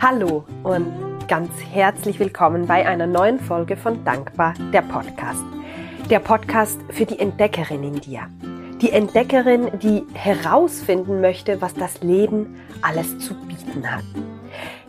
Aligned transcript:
Hallo 0.00 0.44
und 0.62 1.26
ganz 1.26 1.50
herzlich 1.72 2.20
willkommen 2.20 2.68
bei 2.68 2.86
einer 2.86 3.08
neuen 3.08 3.40
Folge 3.40 3.76
von 3.76 4.04
Dankbar, 4.04 4.54
der 4.72 4.82
Podcast. 4.82 5.42
Der 6.08 6.20
Podcast 6.20 6.78
für 6.90 7.04
die 7.04 7.18
Entdeckerin 7.18 7.82
in 7.82 8.00
dir. 8.00 8.28
Die 8.80 8.92
Entdeckerin, 8.92 9.76
die 9.80 10.06
herausfinden 10.14 11.20
möchte, 11.20 11.60
was 11.60 11.74
das 11.74 12.00
Leben 12.00 12.60
alles 12.80 13.18
zu 13.18 13.34
bieten 13.34 13.90
hat. 13.90 14.04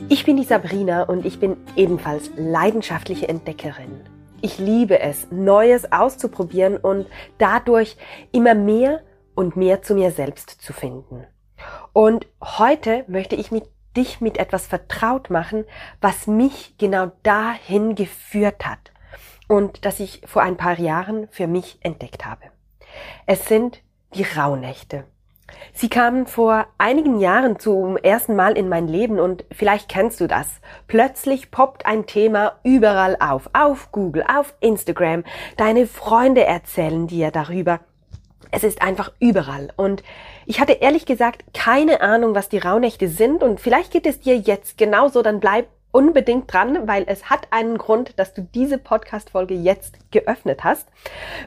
Ich 0.10 0.26
bin 0.26 0.38
die 0.38 0.44
Sabrina 0.44 1.02
und 1.02 1.26
ich 1.26 1.40
bin 1.40 1.58
ebenfalls 1.76 2.30
leidenschaftliche 2.38 3.28
Entdeckerin. 3.28 4.02
Ich 4.42 4.60
liebe 4.60 5.00
es, 5.00 5.32
Neues 5.32 5.92
auszuprobieren 5.92 6.78
und 6.78 7.08
dadurch 7.40 7.98
immer 8.32 8.54
mehr 8.54 9.02
und 9.34 9.56
mehr 9.56 9.82
zu 9.82 9.96
mir 9.96 10.12
selbst 10.12 10.62
zu 10.62 10.72
finden. 10.72 11.26
Und 11.94 12.28
heute 12.44 13.06
möchte 13.08 13.36
ich 13.36 13.50
mit 13.50 13.64
dich 13.96 14.22
mit 14.22 14.38
etwas 14.38 14.68
vertraut 14.68 15.30
machen, 15.30 15.66
was 16.02 16.28
mich 16.28 16.76
genau 16.78 17.12
dahin 17.24 17.96
geführt 17.96 18.66
hat 18.66 18.92
und 19.48 19.86
das 19.86 20.00
ich 20.00 20.22
vor 20.26 20.44
ein 20.44 20.58
paar 20.58 20.80
Jahren 20.80 21.28
für 21.30 21.48
mich 21.48 21.80
entdeckt 21.82 22.26
habe. 22.26 22.44
Es 23.26 23.46
sind 23.48 23.82
die 24.14 24.24
Rauhnächte. 24.24 25.06
Sie 25.74 25.90
kamen 25.90 26.28
vor 26.28 26.68
einigen 26.78 27.20
Jahren 27.20 27.60
zum 27.60 27.98
ersten 27.98 28.36
Mal 28.36 28.58
in 28.58 28.70
mein 28.70 28.88
Leben 28.88 29.20
und 29.20 29.46
vielleicht 29.52 29.90
kennst 29.90 30.20
du 30.22 30.28
das. 30.28 30.62
Plötzlich 30.88 31.50
poppt 31.50 31.86
ein 31.86 32.06
Thema 32.06 32.60
überall 32.64 33.18
auf, 33.20 33.50
auf 33.54 33.92
Google, 33.92 34.24
auf 34.24 34.56
Instagram. 34.60 35.24
Deine 35.58 35.88
Freunde 35.88 36.46
erzählen 36.46 37.08
dir 37.08 37.32
darüber. 37.32 37.80
Es 38.52 38.64
ist 38.64 38.82
einfach 38.82 39.12
überall. 39.20 39.72
Und 39.76 40.04
ich 40.46 40.60
hatte 40.60 40.74
ehrlich 40.74 41.06
gesagt 41.06 41.44
keine 41.54 42.02
Ahnung, 42.02 42.36
was 42.36 42.50
die 42.50 42.58
Rauhnächte 42.58 43.08
sind. 43.08 43.44
Und 43.44 43.60
vielleicht 43.60 43.92
geht 43.92 44.06
es 44.06 44.20
dir 44.20 44.38
jetzt 44.38 44.78
genauso, 44.78 45.22
dann 45.22 45.40
bleib 45.40 45.68
unbedingt 45.92 46.52
dran, 46.52 46.88
weil 46.88 47.04
es 47.08 47.30
hat 47.30 47.48
einen 47.52 47.78
Grund, 47.78 48.20
dass 48.20 48.34
du 48.34 48.42
diese 48.42 48.78
Podcast-Folge 48.78 49.56
jetzt 49.56 50.12
geöffnet 50.12 50.64
hast. 50.64 50.88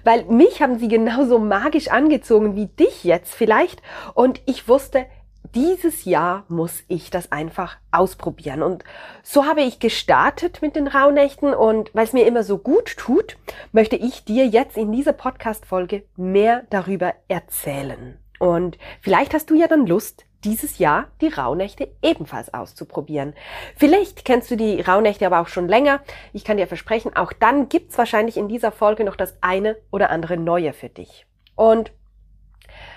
Weil 0.05 0.25
mich 0.25 0.63
haben 0.63 0.79
sie 0.79 0.89
genauso 0.89 1.39
magisch 1.39 1.89
angezogen 1.89 2.57
wie 2.57 2.67
dich 2.67 3.05
jetzt 3.05 3.35
vielleicht. 3.35 3.83
Und 4.15 4.41
ich 4.47 4.69
wusste, 4.69 5.07
dieses 5.55 6.05
Jahr 6.05 6.45
muss 6.49 6.83
ich 6.89 7.11
das 7.11 7.31
einfach 7.33 7.77
ausprobieren. 7.91 8.63
Und 8.63 8.85
so 9.23 9.45
habe 9.45 9.63
ich 9.63 9.81
gestartet 9.81 10.63
mit 10.63 10.77
den 10.77 10.89
Rauhnächten 10.89 11.55
und 11.55 11.95
weil 11.95 12.05
es 12.05 12.13
mir 12.13 12.27
immer 12.27 12.43
so 12.43 12.59
gut 12.59 12.97
tut, 12.97 13.37
möchte 13.73 13.97
ich 13.97 14.25
dir 14.25 14.47
jetzt 14.47 14.77
in 14.77 14.93
dieser 14.93 15.13
Podcast-Folge 15.13 16.05
mehr 16.17 16.65
darüber 16.71 17.15
erzählen. 17.29 18.19
Und 18.39 18.79
vielleicht 19.01 19.35
hast 19.35 19.51
du 19.51 19.55
ja 19.55 19.69
dann 19.69 19.87
Lust, 19.87 20.25
dieses 20.45 20.79
Jahr 20.79 21.09
die 21.21 21.29
Rauhnächte 21.29 21.89
ebenfalls 22.03 22.53
auszuprobieren. 22.53 23.35
Vielleicht 23.77 24.25
kennst 24.25 24.51
du 24.51 24.57
die 24.57 24.81
Rauhnächte 24.81 25.27
aber 25.27 25.41
auch 25.41 25.49
schon 25.49 25.69
länger. 25.69 26.01
Ich 26.33 26.45
kann 26.45 26.57
dir 26.57 26.67
versprechen, 26.67 27.15
auch 27.15 27.33
dann 27.33 27.69
gibt's 27.69 27.97
wahrscheinlich 27.99 28.37
in 28.37 28.49
dieser 28.49 28.73
Folge 28.73 29.05
noch 29.05 29.17
das 29.17 29.37
eine 29.41 29.77
oder 29.91 30.11
andere 30.11 30.37
Neue 30.37 30.73
für 30.73 30.89
dich. 30.89 31.27
Und 31.55 31.93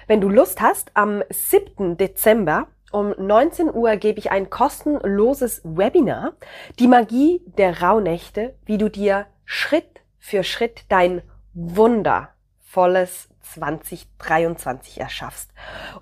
wenn 0.07 0.21
du 0.21 0.29
Lust 0.29 0.61
hast, 0.61 0.91
am 0.93 1.23
7. 1.29 1.97
Dezember 1.97 2.67
um 2.91 3.13
19 3.17 3.73
Uhr 3.73 3.97
gebe 3.97 4.19
ich 4.19 4.31
ein 4.31 4.49
kostenloses 4.49 5.61
Webinar, 5.63 6.33
die 6.79 6.87
Magie 6.87 7.41
der 7.57 7.81
Rauhnächte, 7.81 8.55
wie 8.65 8.77
du 8.77 8.89
dir 8.89 9.25
Schritt 9.43 10.01
für 10.17 10.43
Schritt 10.43 10.85
dein 10.89 11.21
wundervolles 11.53 13.29
2023 13.41 14.99
erschaffst. 14.99 15.51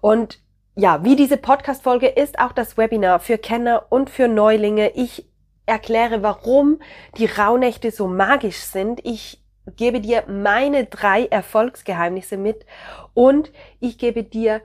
Und 0.01 0.39
ja, 0.75 1.03
wie 1.03 1.15
diese 1.15 1.37
Podcast-Folge 1.37 2.07
ist 2.07 2.39
auch 2.39 2.51
das 2.51 2.77
Webinar 2.77 3.19
für 3.19 3.37
Kenner 3.37 3.85
und 3.89 4.09
für 4.09 4.27
Neulinge. 4.27 4.91
Ich 4.95 5.29
erkläre, 5.65 6.23
warum 6.23 6.79
die 7.17 7.25
Rauhnächte 7.25 7.91
so 7.91 8.07
magisch 8.07 8.59
sind. 8.59 8.99
Ich 9.03 9.42
gebe 9.75 10.01
dir 10.01 10.23
meine 10.27 10.85
drei 10.85 11.25
Erfolgsgeheimnisse 11.25 12.37
mit 12.37 12.65
und 13.13 13.51
ich 13.79 13.97
gebe 13.97 14.23
dir 14.23 14.61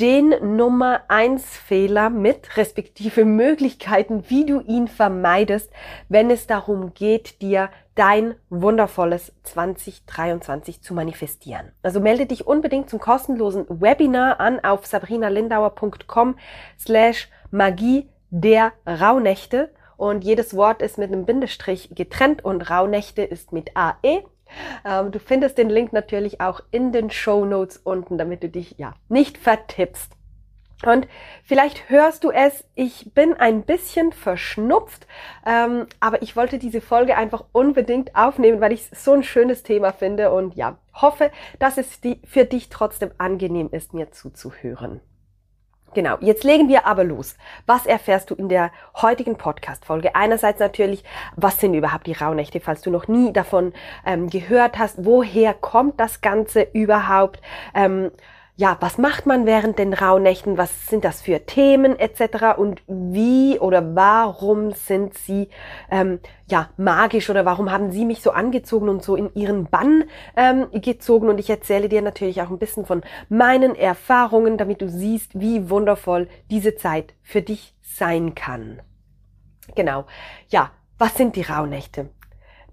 den 0.00 0.56
Nummer 0.56 1.02
eins 1.08 1.44
Fehler 1.44 2.10
mit, 2.10 2.56
respektive 2.56 3.24
Möglichkeiten, 3.24 4.24
wie 4.28 4.44
du 4.44 4.60
ihn 4.60 4.88
vermeidest, 4.88 5.70
wenn 6.08 6.30
es 6.30 6.46
darum 6.46 6.94
geht, 6.94 7.40
dir 7.42 7.70
dein 7.94 8.34
wundervolles 8.50 9.32
2023 9.44 10.82
zu 10.82 10.94
manifestieren. 10.94 11.70
Also 11.82 12.00
melde 12.00 12.26
dich 12.26 12.46
unbedingt 12.46 12.90
zum 12.90 12.98
kostenlosen 12.98 13.66
Webinar 13.68 14.40
an 14.40 14.58
auf 14.64 14.84
sabrinalindauer.com 14.84 16.36
slash 16.78 17.28
Magie 17.52 18.08
der 18.30 18.72
Rauhnächte 18.84 19.70
und 19.96 20.24
jedes 20.24 20.56
Wort 20.56 20.82
ist 20.82 20.98
mit 20.98 21.12
einem 21.12 21.24
Bindestrich 21.24 21.90
getrennt 21.94 22.44
und 22.44 22.68
Rauhnächte 22.68 23.22
ist 23.22 23.52
mit 23.52 23.76
AE 23.76 24.24
du 24.84 25.18
findest 25.18 25.58
den 25.58 25.70
Link 25.70 25.92
natürlich 25.92 26.40
auch 26.40 26.60
in 26.70 26.92
den 26.92 27.10
Show 27.10 27.44
Notes 27.44 27.78
unten, 27.78 28.18
damit 28.18 28.42
du 28.42 28.48
dich 28.48 28.76
ja 28.78 28.94
nicht 29.08 29.38
vertippst. 29.38 30.12
Und 30.84 31.08
vielleicht 31.44 31.88
hörst 31.88 32.24
du 32.24 32.30
es, 32.30 32.64
ich 32.74 33.12
bin 33.14 33.34
ein 33.34 33.62
bisschen 33.62 34.12
verschnupft, 34.12 35.06
ähm, 35.46 35.86
aber 36.00 36.20
ich 36.22 36.36
wollte 36.36 36.58
diese 36.58 36.80
Folge 36.80 37.16
einfach 37.16 37.44
unbedingt 37.52 38.14
aufnehmen, 38.14 38.60
weil 38.60 38.72
ich 38.72 38.92
es 38.92 39.04
so 39.04 39.12
ein 39.12 39.22
schönes 39.22 39.62
Thema 39.62 39.92
finde 39.92 40.30
und 40.30 40.56
ja, 40.56 40.78
hoffe, 40.92 41.30
dass 41.58 41.78
es 41.78 42.00
die, 42.00 42.20
für 42.26 42.44
dich 42.44 42.68
trotzdem 42.68 43.12
angenehm 43.18 43.70
ist, 43.72 43.94
mir 43.94 44.10
zuzuhören. 44.10 45.00
Genau, 45.94 46.16
jetzt 46.20 46.42
legen 46.42 46.68
wir 46.68 46.86
aber 46.86 47.04
los. 47.04 47.36
Was 47.66 47.86
erfährst 47.86 48.28
du 48.30 48.34
in 48.34 48.48
der 48.48 48.72
heutigen 49.00 49.36
Podcast-Folge? 49.36 50.16
Einerseits 50.16 50.58
natürlich, 50.58 51.04
was 51.36 51.60
sind 51.60 51.72
überhaupt 51.74 52.08
die 52.08 52.12
Rauhnächte, 52.12 52.58
falls 52.58 52.82
du 52.82 52.90
noch 52.90 53.06
nie 53.06 53.32
davon 53.32 53.72
ähm, 54.04 54.28
gehört 54.28 54.76
hast. 54.76 55.04
Woher 55.04 55.54
kommt 55.54 56.00
das 56.00 56.20
Ganze 56.20 56.62
überhaupt? 56.72 57.40
Ähm, 57.74 58.10
ja, 58.56 58.76
was 58.78 58.98
macht 58.98 59.26
man 59.26 59.46
während 59.46 59.80
den 59.80 59.92
Rauhnächten, 59.92 60.56
was 60.56 60.86
sind 60.86 61.04
das 61.04 61.20
für 61.20 61.44
Themen 61.44 61.98
etc. 61.98 62.56
und 62.56 62.82
wie 62.86 63.58
oder 63.58 63.96
warum 63.96 64.70
sind 64.70 65.18
sie 65.18 65.48
ähm, 65.90 66.20
ja 66.46 66.70
magisch 66.76 67.30
oder 67.30 67.44
warum 67.44 67.72
haben 67.72 67.90
sie 67.90 68.04
mich 68.04 68.22
so 68.22 68.30
angezogen 68.30 68.88
und 68.88 69.02
so 69.02 69.16
in 69.16 69.34
ihren 69.34 69.64
Bann 69.64 70.04
ähm, 70.36 70.68
gezogen 70.72 71.28
und 71.28 71.38
ich 71.40 71.50
erzähle 71.50 71.88
dir 71.88 72.00
natürlich 72.00 72.42
auch 72.42 72.50
ein 72.50 72.58
bisschen 72.58 72.86
von 72.86 73.02
meinen 73.28 73.74
Erfahrungen, 73.74 74.56
damit 74.56 74.82
du 74.82 74.88
siehst, 74.88 75.40
wie 75.40 75.68
wundervoll 75.68 76.28
diese 76.48 76.76
Zeit 76.76 77.14
für 77.22 77.42
dich 77.42 77.74
sein 77.82 78.36
kann. 78.36 78.80
Genau, 79.74 80.04
ja, 80.48 80.70
was 80.96 81.16
sind 81.16 81.34
die 81.34 81.42
Rauhnächte? 81.42 82.08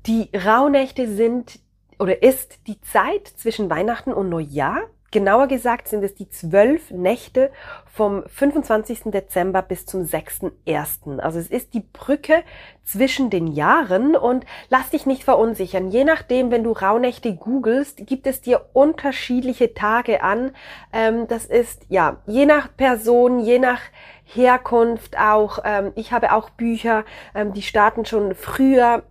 Die 0.06 0.30
Rauhnächte 0.36 1.08
sind 1.08 1.60
oder 1.98 2.22
ist 2.22 2.68
die 2.68 2.80
Zeit 2.82 3.28
zwischen 3.28 3.72
Weihnachten 3.72 4.14
und 4.14 4.30
Neujahr 4.30 4.82
Genauer 5.12 5.48
gesagt 5.48 5.90
sind 5.90 6.04
es 6.06 6.16
die 6.16 6.30
zwölf 6.30 6.90
Nächte 6.90 7.52
vom 7.86 8.24
25. 8.28 9.12
Dezember 9.12 9.62
bis 9.62 9.86
zum 9.86 10.04
6.1. 10.04 11.20
Also 11.20 11.38
es 11.38 11.48
ist 11.48 11.74
die 11.74 11.82
Brücke 11.82 12.44
zwischen 12.86 13.30
den 13.30 13.48
Jahren 13.48 14.16
und 14.16 14.46
lass 14.70 14.90
dich 14.92 15.06
nicht 15.06 15.26
verunsichern. 15.26 15.92
Je 15.92 16.06
nachdem, 16.06 16.50
wenn 16.50 16.64
du 16.64 16.72
Rauhnächte 16.72 17.36
googelst, 17.36 18.08
gibt 18.08 18.26
es 18.26 18.40
dir 18.40 18.68
unterschiedliche 18.72 19.74
Tage 19.74 20.24
an. 20.24 20.52
Ähm, 20.94 21.28
das 21.28 21.46
ist 21.46 21.82
ja 21.90 22.22
je 22.26 22.46
nach 22.46 22.70
Person, 22.78 23.42
je 23.42 23.60
nach 23.60 23.82
Herkunft 24.24 25.20
auch. 25.20 25.60
Ähm, 25.66 25.92
ich 25.96 26.14
habe 26.14 26.32
auch 26.32 26.50
Bücher, 26.52 27.04
ähm, 27.36 27.52
die 27.54 27.64
starten 27.64 28.06
schon 28.06 28.34
früher, 28.34 29.04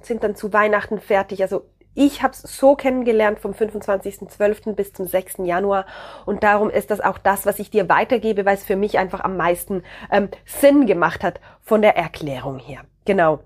sind 0.00 0.24
dann 0.24 0.34
zu 0.34 0.52
Weihnachten 0.52 0.98
fertig. 0.98 1.40
Also 1.40 1.66
ich 1.96 2.22
habe 2.22 2.34
es 2.34 2.42
so 2.42 2.76
kennengelernt 2.76 3.40
vom 3.40 3.52
25.12. 3.52 4.74
bis 4.74 4.92
zum 4.92 5.06
6. 5.06 5.38
Januar 5.38 5.86
und 6.26 6.42
darum 6.42 6.70
ist 6.70 6.90
das 6.90 7.00
auch 7.00 7.18
das, 7.18 7.46
was 7.46 7.58
ich 7.58 7.70
dir 7.70 7.88
weitergebe, 7.88 8.44
weil 8.44 8.54
es 8.54 8.64
für 8.64 8.76
mich 8.76 8.98
einfach 8.98 9.20
am 9.20 9.36
meisten 9.36 9.82
ähm, 10.12 10.28
Sinn 10.44 10.86
gemacht 10.86 11.24
hat 11.24 11.40
von 11.62 11.82
der 11.82 11.96
Erklärung 11.96 12.58
her. 12.58 12.82
Genau. 13.06 13.40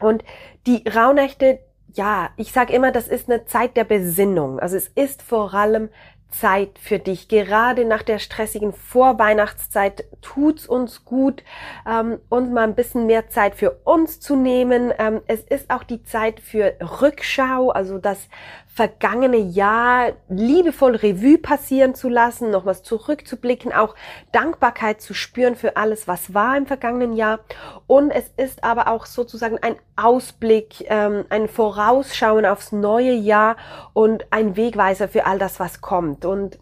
Und 0.00 0.24
die 0.66 0.84
Rauhnächte, 0.88 1.58
ja, 1.92 2.30
ich 2.36 2.52
sage 2.52 2.72
immer, 2.72 2.92
das 2.92 3.08
ist 3.08 3.28
eine 3.28 3.44
Zeit 3.46 3.76
der 3.76 3.84
Besinnung. 3.84 4.60
Also 4.60 4.76
es 4.76 4.88
ist 4.88 5.20
vor 5.20 5.52
allem 5.52 5.90
Zeit 6.32 6.78
für 6.78 6.98
dich. 6.98 7.28
Gerade 7.28 7.84
nach 7.84 8.02
der 8.02 8.18
stressigen 8.18 8.72
Vorweihnachtszeit 8.72 10.04
tut's 10.20 10.66
uns 10.66 11.04
gut, 11.04 11.44
ähm, 11.88 12.18
uns 12.28 12.50
mal 12.50 12.64
ein 12.64 12.74
bisschen 12.74 13.06
mehr 13.06 13.28
Zeit 13.28 13.54
für 13.54 13.70
uns 13.84 14.18
zu 14.18 14.34
nehmen. 14.34 14.92
Ähm, 14.98 15.20
es 15.26 15.40
ist 15.42 15.70
auch 15.70 15.84
die 15.84 16.02
Zeit 16.02 16.40
für 16.40 16.74
Rückschau, 17.00 17.70
also 17.70 17.98
das 17.98 18.28
vergangene 18.74 19.36
Jahr 19.36 20.12
liebevoll 20.30 20.96
Revue 20.96 21.36
passieren 21.36 21.94
zu 21.94 22.08
lassen, 22.08 22.50
noch 22.50 22.64
was 22.64 22.82
zurückzublicken, 22.82 23.70
auch 23.72 23.94
Dankbarkeit 24.32 25.02
zu 25.02 25.12
spüren 25.12 25.56
für 25.56 25.76
alles, 25.76 26.08
was 26.08 26.32
war 26.32 26.56
im 26.56 26.66
vergangenen 26.66 27.12
Jahr. 27.12 27.40
Und 27.86 28.10
es 28.10 28.30
ist 28.38 28.64
aber 28.64 28.88
auch 28.88 29.04
sozusagen 29.04 29.58
ein 29.58 29.76
Ausblick, 29.96 30.86
ähm, 30.88 31.26
ein 31.28 31.48
Vorausschauen 31.48 32.46
aufs 32.46 32.72
neue 32.72 33.12
Jahr 33.12 33.56
und 33.92 34.24
ein 34.30 34.56
Wegweiser 34.56 35.06
für 35.06 35.26
all 35.26 35.38
das, 35.38 35.60
was 35.60 35.82
kommt. 35.82 36.24
Und 36.24 36.58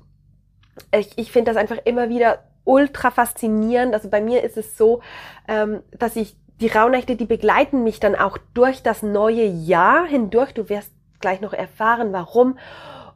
ich, 0.92 1.16
ich 1.16 1.30
finde 1.30 1.52
das 1.52 1.60
einfach 1.60 1.78
immer 1.84 2.08
wieder 2.08 2.40
ultra 2.64 3.12
faszinierend. 3.12 3.94
Also 3.94 4.10
bei 4.10 4.20
mir 4.20 4.42
ist 4.42 4.56
es 4.56 4.76
so, 4.76 5.00
ähm, 5.46 5.82
dass 5.96 6.16
ich 6.16 6.36
die 6.60 6.68
Rauhnächte, 6.68 7.14
die 7.14 7.24
begleiten 7.24 7.84
mich 7.84 8.00
dann 8.00 8.16
auch 8.16 8.36
durch 8.52 8.82
das 8.82 9.02
neue 9.04 9.44
Jahr 9.44 10.06
hindurch. 10.06 10.52
Du 10.52 10.68
wirst 10.68 10.92
gleich 11.20 11.40
noch 11.40 11.52
erfahren, 11.52 12.12
warum. 12.12 12.58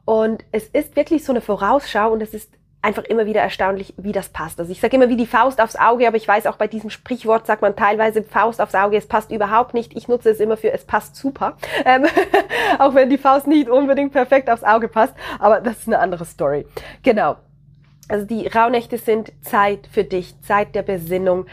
Und 0.05 0.45
es 0.51 0.67
ist 0.67 0.95
wirklich 0.95 1.25
so 1.25 1.31
eine 1.31 1.41
Vorausschau 1.41 2.11
und 2.11 2.21
es 2.21 2.33
ist 2.33 2.51
einfach 2.85 3.03
immer 3.03 3.25
wieder 3.25 3.41
erstaunlich, 3.41 3.95
wie 3.97 4.11
das 4.11 4.29
passt. 4.29 4.59
Also 4.59 4.71
ich 4.71 4.79
sage 4.79 4.95
immer 4.95 5.09
wie 5.09 5.17
die 5.17 5.25
Faust 5.25 5.59
aufs 5.59 5.75
Auge, 5.75 6.07
aber 6.07 6.17
ich 6.17 6.27
weiß 6.27 6.45
auch 6.45 6.55
bei 6.55 6.67
diesem 6.67 6.91
Sprichwort 6.91 7.47
sagt 7.47 7.63
man 7.63 7.75
teilweise 7.75 8.21
Faust 8.21 8.61
aufs 8.61 8.75
Auge, 8.75 8.95
es 8.95 9.07
passt 9.07 9.31
überhaupt 9.31 9.73
nicht. 9.73 9.97
Ich 9.97 10.07
nutze 10.07 10.29
es 10.29 10.39
immer 10.39 10.55
für 10.55 10.71
es 10.71 10.85
passt 10.85 11.15
super, 11.15 11.57
ähm, 11.85 12.05
auch 12.79 12.93
wenn 12.93 13.09
die 13.09 13.17
Faust 13.17 13.47
nicht 13.47 13.69
unbedingt 13.69 14.13
perfekt 14.13 14.49
aufs 14.49 14.63
Auge 14.63 14.87
passt, 14.87 15.15
aber 15.39 15.61
das 15.61 15.79
ist 15.79 15.87
eine 15.87 15.99
andere 15.99 16.25
Story. 16.25 16.67
Genau. 17.01 17.37
Also 18.07 18.25
die 18.25 18.47
Rauhnächte 18.47 18.99
sind 18.99 19.33
Zeit 19.41 19.87
für 19.91 20.03
dich, 20.03 20.39
Zeit 20.41 20.75
der 20.75 20.83
Besinnung, 20.83 21.47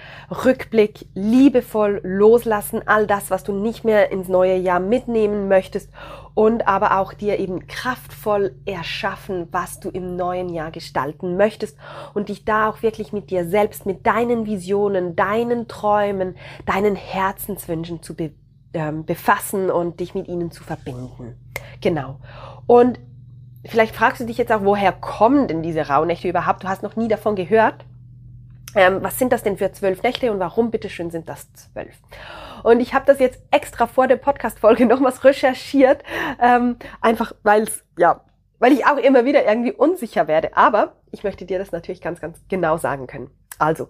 Rückblick, 0.44 1.06
liebevoll 1.14 2.00
loslassen, 2.04 2.82
all 2.86 3.06
das, 3.06 3.30
was 3.30 3.42
du 3.42 3.52
nicht 3.52 3.84
mehr 3.84 4.10
ins 4.12 4.28
neue 4.28 4.56
Jahr 4.56 4.80
mitnehmen 4.80 5.48
möchtest 5.48 5.90
und 6.34 6.68
aber 6.68 6.98
auch 6.98 7.14
dir 7.14 7.38
eben 7.38 7.66
kraftvoll 7.66 8.54
erschaffen, 8.66 9.48
was 9.50 9.80
du 9.80 9.88
im 9.88 10.16
neuen 10.16 10.50
Jahr 10.50 10.70
gestalten 10.70 11.38
möchtest 11.38 11.78
und 12.12 12.28
dich 12.28 12.44
da 12.44 12.68
auch 12.68 12.82
wirklich 12.82 13.14
mit 13.14 13.30
dir 13.30 13.46
selbst, 13.46 13.86
mit 13.86 14.06
deinen 14.06 14.44
Visionen, 14.44 15.16
deinen 15.16 15.68
Träumen, 15.68 16.36
deinen 16.66 16.96
Herzenswünschen 16.96 18.02
zu 18.02 18.14
be 18.14 18.32
ähm, 18.74 19.04
befassen 19.04 19.70
und 19.70 20.00
dich 20.00 20.14
mit 20.14 20.28
ihnen 20.28 20.50
zu 20.50 20.64
verbinden. 20.64 21.36
Genau. 21.82 22.20
Und 22.66 22.98
vielleicht 23.64 23.94
fragst 23.94 24.20
du 24.20 24.24
dich 24.24 24.38
jetzt 24.38 24.52
auch, 24.52 24.64
woher 24.64 24.92
kommen 24.92 25.48
denn 25.48 25.62
diese 25.62 25.88
Rauhnächte 25.88 26.28
überhaupt? 26.28 26.64
Du 26.64 26.68
hast 26.68 26.82
noch 26.82 26.96
nie 26.96 27.08
davon 27.08 27.36
gehört. 27.36 27.84
Ähm, 28.74 28.98
was 29.02 29.18
sind 29.18 29.32
das 29.32 29.42
denn 29.42 29.58
für 29.58 29.70
zwölf 29.72 30.02
Nächte 30.02 30.32
und 30.32 30.38
warum 30.38 30.70
bitteschön 30.70 31.10
sind 31.10 31.28
das 31.28 31.52
zwölf? 31.52 31.94
Und 32.62 32.80
ich 32.80 32.94
habe 32.94 33.04
das 33.06 33.18
jetzt 33.18 33.40
extra 33.50 33.86
vor 33.86 34.06
der 34.06 34.16
Podcast-Folge 34.16 34.86
nochmals 34.86 35.24
recherchiert, 35.24 36.02
ähm, 36.40 36.76
einfach 37.00 37.32
weil 37.42 37.66
ja, 37.98 38.22
weil 38.58 38.72
ich 38.72 38.86
auch 38.86 38.96
immer 38.96 39.24
wieder 39.24 39.44
irgendwie 39.44 39.72
unsicher 39.72 40.28
werde. 40.28 40.56
Aber 40.56 40.94
ich 41.10 41.24
möchte 41.24 41.44
dir 41.44 41.58
das 41.58 41.72
natürlich 41.72 42.00
ganz, 42.00 42.20
ganz 42.20 42.40
genau 42.48 42.76
sagen 42.76 43.08
können. 43.08 43.28
Also, 43.58 43.88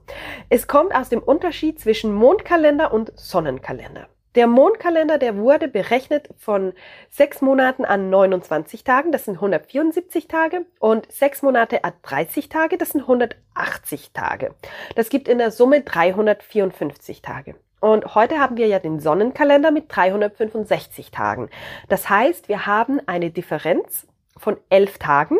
es 0.48 0.66
kommt 0.66 0.94
aus 0.94 1.10
dem 1.10 1.22
Unterschied 1.22 1.78
zwischen 1.78 2.12
Mondkalender 2.12 2.92
und 2.92 3.12
Sonnenkalender. 3.14 4.08
Der 4.34 4.46
Mondkalender, 4.46 5.18
der 5.18 5.36
wurde 5.36 5.68
berechnet 5.68 6.30
von 6.38 6.72
sechs 7.10 7.42
Monaten 7.42 7.84
an 7.84 8.08
29 8.08 8.82
Tagen, 8.82 9.12
das 9.12 9.26
sind 9.26 9.34
174 9.34 10.26
Tage, 10.26 10.64
und 10.78 11.10
sechs 11.12 11.42
Monate 11.42 11.84
an 11.84 11.92
30 12.02 12.48
Tage, 12.48 12.78
das 12.78 12.90
sind 12.90 13.02
180 13.02 14.12
Tage. 14.12 14.54
Das 14.96 15.10
gibt 15.10 15.28
in 15.28 15.38
der 15.38 15.50
Summe 15.50 15.82
354 15.82 17.20
Tage. 17.20 17.56
Und 17.80 18.14
heute 18.14 18.38
haben 18.38 18.56
wir 18.56 18.68
ja 18.68 18.78
den 18.78 19.00
Sonnenkalender 19.00 19.70
mit 19.70 19.86
365 19.88 21.10
Tagen. 21.10 21.50
Das 21.88 22.08
heißt, 22.08 22.48
wir 22.48 22.64
haben 22.64 23.00
eine 23.06 23.30
Differenz 23.30 24.06
von 24.38 24.56
elf 24.70 24.98
Tagen, 24.98 25.36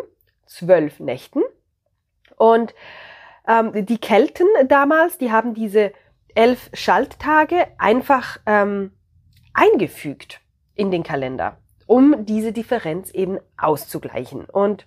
zwölf 0.47 1.01
Nächten. 1.01 1.43
Und 2.37 2.75
ähm, 3.47 3.87
die 3.87 3.99
Kelten 3.99 4.49
damals, 4.67 5.19
die 5.19 5.31
haben 5.31 5.55
diese 5.55 5.93
elf 6.35 6.71
Schalttage 6.73 7.67
einfach 7.79 8.39
ähm, 8.47 8.93
eingefügt 9.55 10.41
in 10.75 10.91
den 10.91 11.03
Kalender, 11.03 11.59
um 11.87 12.25
diese 12.25 12.53
Differenz 12.53 13.11
eben 13.11 13.39
auszugleichen. 13.57 14.45
Und 14.47 14.87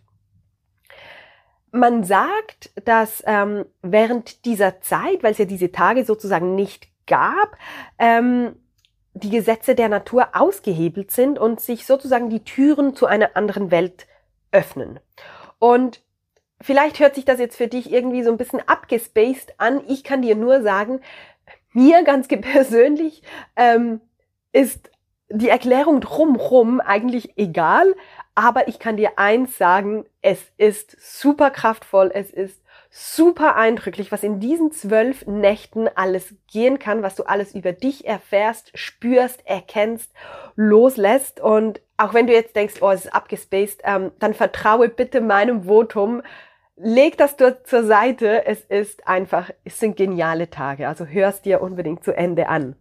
man 1.72 2.04
sagt, 2.04 2.72
dass 2.86 3.24
ähm, 3.26 3.66
während 3.82 4.46
dieser 4.46 4.82
Zeit, 4.82 5.24
weil 5.24 5.34
es 5.34 5.38
ja 5.38 5.46
diese 5.46 5.72
Tage 5.72 6.06
sozusagen 6.06 6.56
nicht 6.56 6.88
gab, 7.06 7.58
ähm, 8.00 8.56
die 9.14 9.30
Gesetze 9.30 9.76
der 9.76 9.90
Natur 9.90 10.30
ausgehebelt 10.34 11.12
sind 11.12 11.40
und 11.40 11.62
sich 11.62 11.86
sozusagen 11.86 12.30
die 12.30 12.44
Türen 12.44 12.96
zu 12.96 13.06
einer 13.06 13.36
anderen 13.36 13.72
Welt 13.72 14.08
öffnen. 14.52 15.00
Und 15.60 16.02
vielleicht 16.62 17.00
hört 17.00 17.16
sich 17.16 17.26
das 17.26 17.40
jetzt 17.40 17.56
für 17.56 17.68
dich 17.68 17.92
irgendwie 17.92 18.24
so 18.24 18.32
ein 18.32 18.38
bisschen 18.38 18.62
abgespaced 18.68 19.54
an. 19.58 19.82
Ich 19.88 20.04
kann 20.04 20.22
dir 20.22 20.36
nur 20.36 20.62
sagen, 20.62 21.00
mir 21.76 22.04
ganz 22.04 22.28
persönlich 22.42 23.22
ähm, 23.56 24.02
ist 24.52 24.90
die 25.30 25.50
Erklärung 25.50 26.02
drumrum 26.02 26.80
eigentlich 26.80 27.38
egal, 27.38 27.96
aber 28.36 28.68
ich 28.68 28.80
kann 28.80 28.98
dir 28.98 29.18
eins 29.18 29.58
sagen, 29.58 30.06
es 30.22 30.40
ist 30.58 30.98
super 31.00 31.50
kraftvoll, 31.50 32.12
es 32.14 32.32
ist 32.32 32.62
super 32.98 33.58
eindrücklich, 33.58 34.12
was 34.12 34.24
in 34.24 34.40
diesen 34.40 34.72
zwölf 34.72 35.26
Nächten 35.26 35.90
alles 35.96 36.34
gehen 36.50 36.80
kann, 36.80 37.04
was 37.04 37.16
du 37.16 37.24
alles 37.24 37.54
über 37.54 37.74
dich 37.74 38.08
erfährst, 38.08 38.72
spürst, 38.74 39.46
erkennst, 39.46 40.14
loslässt. 40.56 41.42
Und 41.42 41.82
auch 41.98 42.14
wenn 42.14 42.28
du 42.28 42.34
jetzt 42.34 42.56
denkst, 42.56 42.76
oh, 42.82 42.92
es 42.92 43.06
ist 43.06 43.14
abgespaced, 43.14 43.82
ähm, 43.84 44.12
dann 44.20 44.34
vertraue 44.34 44.88
bitte 44.88 45.20
meinem 45.20 45.64
Votum 45.64 46.22
leg 46.76 47.18
das 47.18 47.38
dort 47.38 47.68
zur 47.68 47.84
Seite. 47.84 48.46
Es 48.46 48.62
ist 48.62 49.08
einfach, 49.08 49.52
es 49.64 49.80
sind 49.80 49.96
geniale 49.96 50.50
Tage. 50.50 50.88
Also 50.88 51.06
hörst 51.06 51.46
dir 51.46 51.62
unbedingt 51.62 52.04
zu 52.04 52.16
Ende 52.16 52.50
an. 52.50 52.76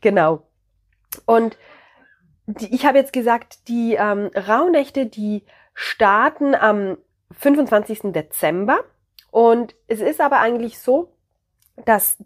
Genau. 0.00 0.42
Und 1.26 1.56
die, 2.46 2.74
ich 2.74 2.86
habe 2.86 2.98
jetzt 2.98 3.12
gesagt, 3.12 3.68
die 3.68 3.94
ähm, 3.94 4.30
Rauhnächte, 4.34 5.06
die 5.06 5.44
starten 5.74 6.54
am 6.54 6.98
25. 7.32 8.12
Dezember. 8.12 8.80
Und 9.30 9.74
es 9.86 10.00
ist 10.00 10.20
aber 10.20 10.40
eigentlich 10.40 10.78
so, 10.78 11.12
dass 11.84 12.16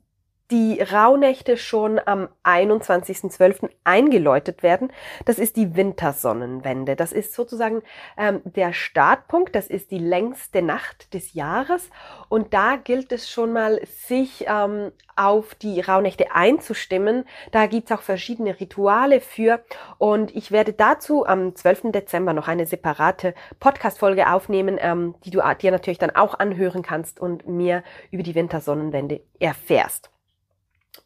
die 0.52 0.82
Rauhnächte 0.82 1.56
schon 1.56 1.98
am 2.04 2.28
21.12. 2.44 3.70
eingeläutet 3.84 4.62
werden. 4.62 4.92
Das 5.24 5.38
ist 5.38 5.56
die 5.56 5.76
Wintersonnenwende. 5.76 6.94
Das 6.94 7.10
ist 7.10 7.32
sozusagen 7.32 7.82
ähm, 8.18 8.42
der 8.44 8.74
Startpunkt. 8.74 9.54
Das 9.54 9.68
ist 9.68 9.90
die 9.90 9.98
längste 9.98 10.60
Nacht 10.60 11.14
des 11.14 11.32
Jahres. 11.32 11.88
Und 12.28 12.52
da 12.52 12.76
gilt 12.76 13.12
es 13.12 13.30
schon 13.30 13.54
mal, 13.54 13.80
sich 13.86 14.44
ähm, 14.46 14.92
auf 15.16 15.54
die 15.54 15.80
Rauhnächte 15.80 16.32
einzustimmen. 16.34 17.24
Da 17.50 17.66
gibt's 17.66 17.90
auch 17.90 18.02
verschiedene 18.02 18.60
Rituale 18.60 19.22
für. 19.22 19.64
Und 19.96 20.36
ich 20.36 20.52
werde 20.52 20.74
dazu 20.74 21.26
am 21.26 21.56
12. 21.56 21.92
Dezember 21.92 22.34
noch 22.34 22.46
eine 22.46 22.66
separate 22.66 23.34
Podcast-Folge 23.58 24.30
aufnehmen, 24.30 24.76
ähm, 24.78 25.14
die 25.24 25.30
du 25.30 25.40
dir 25.62 25.70
natürlich 25.70 25.98
dann 25.98 26.14
auch 26.14 26.38
anhören 26.38 26.82
kannst 26.82 27.20
und 27.20 27.48
mir 27.48 27.82
über 28.10 28.22
die 28.22 28.34
Wintersonnenwende 28.34 29.22
erfährst. 29.40 30.12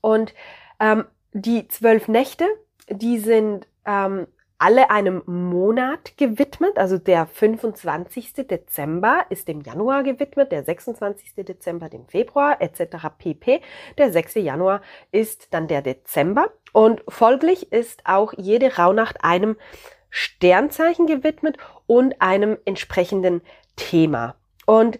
Und 0.01 0.35
ähm, 0.81 1.05
die 1.33 1.69
zwölf 1.69 2.09
Nächte, 2.09 2.47
die 2.89 3.19
sind 3.19 3.67
ähm, 3.85 4.27
alle 4.59 4.91
einem 4.91 5.23
Monat 5.27 6.17
gewidmet. 6.17 6.79
Also 6.79 6.99
der 6.99 7.27
25. 7.27 8.33
Dezember 8.49 9.27
ist 9.29 9.49
dem 9.49 9.61
Januar 9.61 10.03
gewidmet, 10.03 10.53
der 10.53 10.65
26. 10.65 11.35
Dezember 11.37 11.89
dem 11.89 12.07
Februar 12.07 12.61
etc. 12.61 13.09
pp. 13.19 13.61
Der 13.99 14.13
6. 14.13 14.37
Januar 14.37 14.81
ist 15.13 15.49
dann 15.53 15.69
der 15.69 15.83
Dezember 15.83 16.51
und 16.73 17.03
folglich 17.09 17.73
ist 17.73 18.03
auch 18.05 18.33
jede 18.37 18.77
Rauhnacht 18.77 19.23
einem 19.23 19.57
Sternzeichen 20.11 21.07
gewidmet 21.07 21.59
und 21.87 22.23
einem 22.23 22.57
entsprechenden 22.65 23.43
Thema. 23.77 24.37
Und 24.65 24.99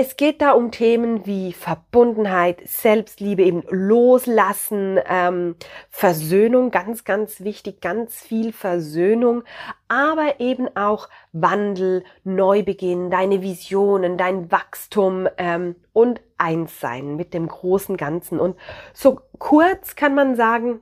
es 0.00 0.16
geht 0.16 0.40
da 0.40 0.52
um 0.52 0.70
Themen 0.70 1.26
wie 1.26 1.52
Verbundenheit, 1.52 2.62
Selbstliebe, 2.66 3.42
eben 3.42 3.62
Loslassen, 3.68 4.98
ähm, 5.06 5.56
Versöhnung, 5.90 6.70
ganz, 6.70 7.04
ganz 7.04 7.42
wichtig, 7.42 7.82
ganz 7.82 8.18
viel 8.18 8.54
Versöhnung, 8.54 9.42
aber 9.88 10.40
eben 10.40 10.74
auch 10.74 11.10
Wandel, 11.32 12.02
Neubeginn, 12.24 13.10
deine 13.10 13.42
Visionen, 13.42 14.16
dein 14.16 14.50
Wachstum 14.50 15.28
ähm, 15.36 15.76
und 15.92 16.22
Einssein 16.38 17.16
mit 17.16 17.34
dem 17.34 17.46
großen 17.46 17.98
Ganzen. 17.98 18.40
Und 18.40 18.56
so 18.94 19.20
kurz 19.38 19.96
kann 19.96 20.14
man 20.14 20.34
sagen, 20.34 20.80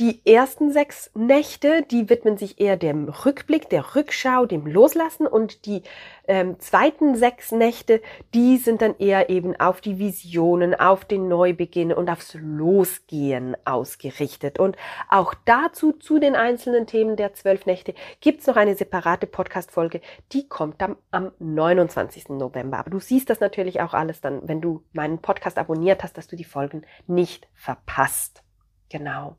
die 0.00 0.24
ersten 0.24 0.72
sechs 0.72 1.10
Nächte, 1.14 1.82
die 1.82 2.08
widmen 2.08 2.38
sich 2.38 2.58
eher 2.58 2.78
dem 2.78 3.10
Rückblick, 3.10 3.68
der 3.68 3.94
Rückschau, 3.94 4.46
dem 4.46 4.66
Loslassen 4.66 5.26
und 5.26 5.66
die 5.66 5.82
ähm, 6.26 6.58
zweiten 6.58 7.16
sechs 7.16 7.52
Nächte, 7.52 8.00
die 8.32 8.56
sind 8.56 8.80
dann 8.80 8.96
eher 8.98 9.28
eben 9.28 9.60
auf 9.60 9.82
die 9.82 9.98
Visionen, 9.98 10.74
auf 10.74 11.04
den 11.04 11.28
Neubeginn 11.28 11.92
und 11.92 12.08
aufs 12.08 12.32
Losgehen 12.32 13.58
ausgerichtet. 13.66 14.58
Und 14.58 14.76
auch 15.10 15.34
dazu, 15.44 15.92
zu 15.92 16.18
den 16.18 16.34
einzelnen 16.34 16.86
Themen 16.86 17.16
der 17.16 17.34
zwölf 17.34 17.66
Nächte, 17.66 17.92
gibt's 18.22 18.46
noch 18.46 18.56
eine 18.56 18.76
separate 18.76 19.26
Podcast-Folge, 19.26 20.00
die 20.32 20.48
kommt 20.48 20.80
dann 20.80 20.96
am 21.10 21.32
29. 21.40 22.30
November. 22.30 22.78
Aber 22.78 22.88
du 22.88 23.00
siehst 23.00 23.28
das 23.28 23.40
natürlich 23.40 23.82
auch 23.82 23.92
alles 23.92 24.22
dann, 24.22 24.48
wenn 24.48 24.62
du 24.62 24.82
meinen 24.94 25.18
Podcast 25.18 25.58
abonniert 25.58 26.02
hast, 26.02 26.16
dass 26.16 26.26
du 26.26 26.36
die 26.36 26.44
Folgen 26.44 26.86
nicht 27.06 27.48
verpasst. 27.54 28.42
Genau. 28.88 29.36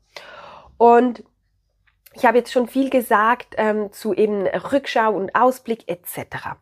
Und 0.76 1.24
ich 2.14 2.24
habe 2.24 2.38
jetzt 2.38 2.52
schon 2.52 2.68
viel 2.68 2.90
gesagt 2.90 3.54
ähm, 3.56 3.92
zu 3.92 4.14
eben 4.14 4.46
Rückschau 4.46 5.12
und 5.12 5.34
Ausblick 5.34 5.88
etc. 5.88 6.56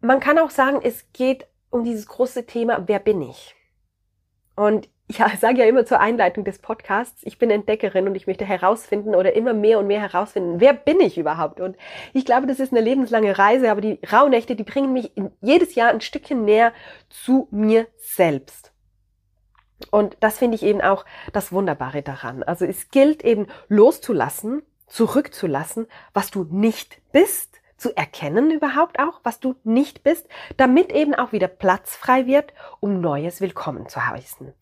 Man 0.00 0.20
kann 0.20 0.38
auch 0.38 0.50
sagen, 0.50 0.80
es 0.82 1.12
geht 1.12 1.46
um 1.70 1.84
dieses 1.84 2.06
große 2.06 2.46
Thema, 2.46 2.84
wer 2.86 2.98
bin 2.98 3.22
ich? 3.22 3.54
Und 4.56 4.88
ich 5.08 5.18
sage 5.40 5.58
ja 5.58 5.66
immer 5.66 5.84
zur 5.84 6.00
Einleitung 6.00 6.44
des 6.44 6.58
Podcasts, 6.58 7.22
ich 7.24 7.38
bin 7.38 7.50
Entdeckerin 7.50 8.06
und 8.06 8.14
ich 8.14 8.26
möchte 8.26 8.44
herausfinden 8.44 9.14
oder 9.14 9.34
immer 9.34 9.52
mehr 9.52 9.78
und 9.78 9.86
mehr 9.86 10.00
herausfinden, 10.00 10.60
wer 10.60 10.72
bin 10.72 11.00
ich 11.00 11.18
überhaupt? 11.18 11.60
Und 11.60 11.76
ich 12.12 12.24
glaube, 12.24 12.46
das 12.46 12.60
ist 12.60 12.72
eine 12.72 12.80
lebenslange 12.80 13.38
Reise, 13.38 13.70
aber 13.70 13.80
die 13.80 14.00
Rauhnächte, 14.10 14.56
die 14.56 14.64
bringen 14.64 14.92
mich 14.92 15.12
jedes 15.40 15.74
Jahr 15.74 15.90
ein 15.90 16.00
Stückchen 16.00 16.44
näher 16.44 16.72
zu 17.08 17.48
mir 17.50 17.86
selbst. 17.98 18.71
Und 19.90 20.16
das 20.20 20.38
finde 20.38 20.56
ich 20.56 20.62
eben 20.62 20.80
auch 20.80 21.04
das 21.32 21.52
Wunderbare 21.52 22.02
daran. 22.02 22.42
Also 22.42 22.64
es 22.64 22.90
gilt 22.90 23.24
eben 23.24 23.46
loszulassen, 23.68 24.62
zurückzulassen, 24.86 25.86
was 26.12 26.30
du 26.30 26.44
nicht 26.50 27.00
bist, 27.12 27.60
zu 27.76 27.96
erkennen 27.96 28.52
überhaupt 28.52 29.00
auch, 29.00 29.20
was 29.24 29.40
du 29.40 29.56
nicht 29.64 30.04
bist, 30.04 30.28
damit 30.56 30.92
eben 30.92 31.14
auch 31.14 31.32
wieder 31.32 31.48
Platz 31.48 31.96
frei 31.96 32.26
wird, 32.26 32.52
um 32.78 33.00
Neues 33.00 33.40
willkommen 33.40 33.88
zu 33.88 34.06
heißen. 34.06 34.52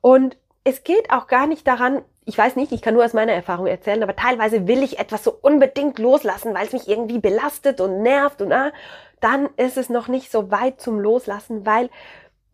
Und 0.00 0.38
es 0.64 0.82
geht 0.82 1.10
auch 1.10 1.26
gar 1.26 1.46
nicht 1.46 1.66
daran, 1.66 2.02
ich 2.24 2.38
weiß 2.38 2.56
nicht, 2.56 2.72
ich 2.72 2.80
kann 2.80 2.94
nur 2.94 3.04
aus 3.04 3.12
meiner 3.12 3.32
Erfahrung 3.32 3.66
erzählen, 3.66 4.02
aber 4.02 4.16
teilweise 4.16 4.66
will 4.66 4.82
ich 4.82 4.98
etwas 4.98 5.24
so 5.24 5.36
unbedingt 5.42 5.98
loslassen, 5.98 6.54
weil 6.54 6.66
es 6.66 6.72
mich 6.72 6.88
irgendwie 6.88 7.18
belastet 7.18 7.80
und 7.80 8.02
nervt 8.02 8.40
und 8.40 8.52
ah, 8.52 8.72
dann 9.20 9.48
ist 9.56 9.76
es 9.76 9.90
noch 9.90 10.08
nicht 10.08 10.30
so 10.30 10.50
weit 10.50 10.80
zum 10.80 11.00
Loslassen, 11.00 11.66
weil 11.66 11.90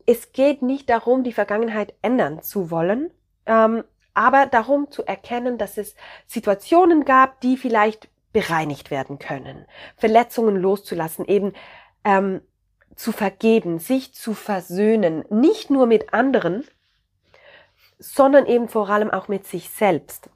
es 0.07 0.33
geht 0.33 0.63
nicht 0.63 0.89
darum, 0.89 1.25
die 1.25 1.33
Vergangenheit 1.33 1.95
ändern 2.01 2.43
zu 2.43 2.71
wollen, 2.71 3.11
ähm, 3.45 3.85
aber 4.15 4.47
darum 4.47 4.91
zu 4.91 5.05
erkennen, 5.05 5.59
dass 5.59 5.77
es 5.77 5.95
Situationen 6.27 7.05
gab, 7.05 7.41
die 7.41 7.57
vielleicht 7.57 8.09
bereinigt 8.33 8.91
werden 8.91 9.19
können, 9.19 9.67
Verletzungen 9.97 10.57
loszulassen, 10.57 11.27
eben 11.27 11.53
ähm, 12.05 12.41
zu 12.95 13.13
vergeben, 13.13 13.79
sich 13.79 14.15
zu 14.15 14.33
versöhnen, 14.33 15.25
nicht 15.29 15.71
nur 15.71 15.87
mit 15.87 16.15
anderen, 16.15 16.65
sondern 17.99 18.47
eben 18.47 18.69
vor 18.69 18.89
allem 18.89 19.11
auch 19.11 19.29
mit 19.29 19.47
sich 19.47 19.71
selbst. 19.71 20.31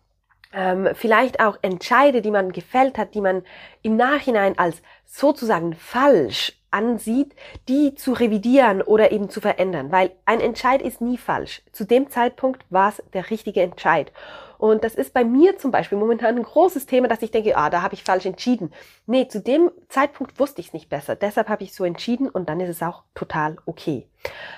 Ähm, 0.53 0.89
vielleicht 0.95 1.41
auch 1.41 1.59
Entscheide, 1.63 2.23
die 2.23 2.31
man 2.31 2.51
gefällt 2.51 2.99
hat, 2.99 3.15
die 3.15 3.21
man 3.21 3.45
im 3.83 3.97
Nachhinein 3.97 4.59
als 4.59 4.83
sozusagen 5.07 5.75
falsch 5.75 6.61
ansieht, 6.71 7.35
die 7.69 7.95
zu 7.95 8.13
revidieren 8.13 8.83
oder 8.83 9.13
eben 9.13 9.29
zu 9.29 9.41
verändern, 9.41 9.91
weil 9.91 10.13
ein 10.25 10.41
Entscheid 10.41 10.83
ist 10.83 11.01
nie 11.01 11.19
falsch. 11.19 11.63
Zu 11.73 11.85
dem 11.85 12.11
Zeitpunkt 12.11 12.65
war 12.71 12.91
es 12.91 13.03
der 13.13 13.31
richtige 13.31 13.63
Entscheid. 13.63 14.13
Und 14.59 14.85
das 14.85 14.95
ist 14.95 15.15
bei 15.15 15.25
mir 15.25 15.57
zum 15.57 15.71
Beispiel 15.71 15.97
momentan 15.97 16.37
ein 16.37 16.43
großes 16.43 16.85
Thema, 16.85 17.09
dass 17.09 17.23
ich 17.23 17.31
denke, 17.31 17.57
ah, 17.57 17.71
da 17.71 17.81
habe 17.81 17.95
ich 17.95 18.05
falsch 18.05 18.27
entschieden. 18.27 18.73
Nee, 19.07 19.27
zu 19.27 19.41
dem 19.41 19.71
Zeitpunkt 19.89 20.39
wusste 20.39 20.61
ich 20.61 20.69
es 20.69 20.73
nicht 20.75 20.91
besser. 20.91 21.17
Deshalb 21.17 21.49
habe 21.49 21.63
ich 21.63 21.75
so 21.75 21.85
entschieden 21.85 22.29
und 22.29 22.49
dann 22.49 22.61
ist 22.61 22.69
es 22.69 22.83
auch 22.83 23.05
total 23.15 23.57
okay. 23.65 24.07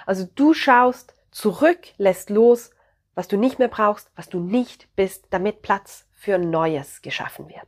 Also 0.05 0.27
du 0.35 0.55
schaust 0.55 1.15
zurück, 1.31 1.79
lässt 1.99 2.31
los, 2.31 2.73
was 3.14 3.28
du 3.28 3.37
nicht 3.37 3.59
mehr 3.59 3.69
brauchst, 3.69 4.11
was 4.16 4.28
du 4.28 4.40
nicht 4.40 4.88
bist, 4.97 5.26
damit 5.31 5.62
Platz 5.62 6.07
für 6.12 6.38
Neues 6.38 7.02
geschaffen 7.02 7.49
wird. 7.49 7.66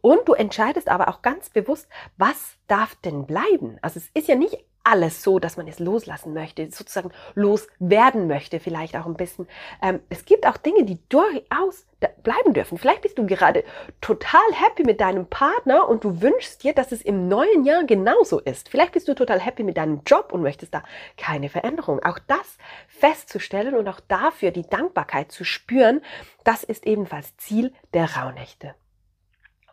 Und 0.00 0.28
du 0.28 0.34
entscheidest 0.34 0.88
aber 0.88 1.08
auch 1.08 1.22
ganz 1.22 1.50
bewusst, 1.50 1.88
was 2.16 2.56
darf 2.66 2.94
denn 2.96 3.26
bleiben? 3.26 3.78
Also 3.82 3.98
es 3.98 4.10
ist 4.14 4.28
ja 4.28 4.36
nicht 4.36 4.64
alles 4.88 5.22
so, 5.22 5.38
dass 5.38 5.56
man 5.56 5.68
es 5.68 5.78
loslassen 5.78 6.32
möchte, 6.32 6.70
sozusagen 6.70 7.10
loswerden 7.34 8.26
möchte, 8.26 8.58
vielleicht 8.58 8.96
auch 8.96 9.06
ein 9.06 9.14
bisschen. 9.14 9.46
Ähm, 9.82 10.00
es 10.08 10.24
gibt 10.24 10.46
auch 10.46 10.56
Dinge, 10.56 10.84
die 10.84 10.98
durchaus 11.08 11.84
bleiben 12.22 12.54
dürfen. 12.54 12.78
Vielleicht 12.78 13.02
bist 13.02 13.18
du 13.18 13.26
gerade 13.26 13.64
total 14.00 14.40
happy 14.52 14.84
mit 14.84 15.00
deinem 15.00 15.26
Partner 15.26 15.88
und 15.88 16.04
du 16.04 16.22
wünschst 16.22 16.62
dir, 16.62 16.72
dass 16.72 16.92
es 16.92 17.02
im 17.02 17.28
neuen 17.28 17.64
Jahr 17.64 17.84
genauso 17.84 18.38
ist. 18.38 18.68
Vielleicht 18.68 18.92
bist 18.92 19.08
du 19.08 19.14
total 19.14 19.40
happy 19.40 19.62
mit 19.62 19.76
deinem 19.76 20.02
Job 20.06 20.32
und 20.32 20.42
möchtest 20.42 20.72
da 20.72 20.82
keine 21.16 21.48
Veränderung. 21.48 22.02
Auch 22.02 22.18
das 22.26 22.56
festzustellen 22.88 23.74
und 23.74 23.88
auch 23.88 24.00
dafür 24.00 24.52
die 24.52 24.68
Dankbarkeit 24.68 25.32
zu 25.32 25.44
spüren, 25.44 26.00
das 26.44 26.64
ist 26.64 26.86
ebenfalls 26.86 27.36
Ziel 27.36 27.72
der 27.92 28.16
Rauhnächte. 28.16 28.74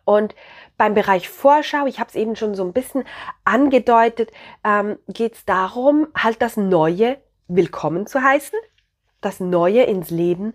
Und 0.06 0.36
beim 0.78 0.94
Bereich 0.94 1.28
Vorschau, 1.28 1.86
ich 1.86 1.98
habe 1.98 2.08
es 2.08 2.14
eben 2.14 2.36
schon 2.36 2.54
so 2.54 2.64
ein 2.64 2.72
bisschen 2.72 3.02
angedeutet, 3.44 4.30
ähm, 4.62 4.98
geht 5.08 5.34
es 5.34 5.44
darum, 5.44 6.06
halt 6.16 6.40
das 6.40 6.56
Neue 6.56 7.18
willkommen 7.48 8.06
zu 8.06 8.22
heißen, 8.22 8.58
das 9.20 9.40
Neue 9.40 9.82
ins 9.82 10.10
Leben 10.10 10.54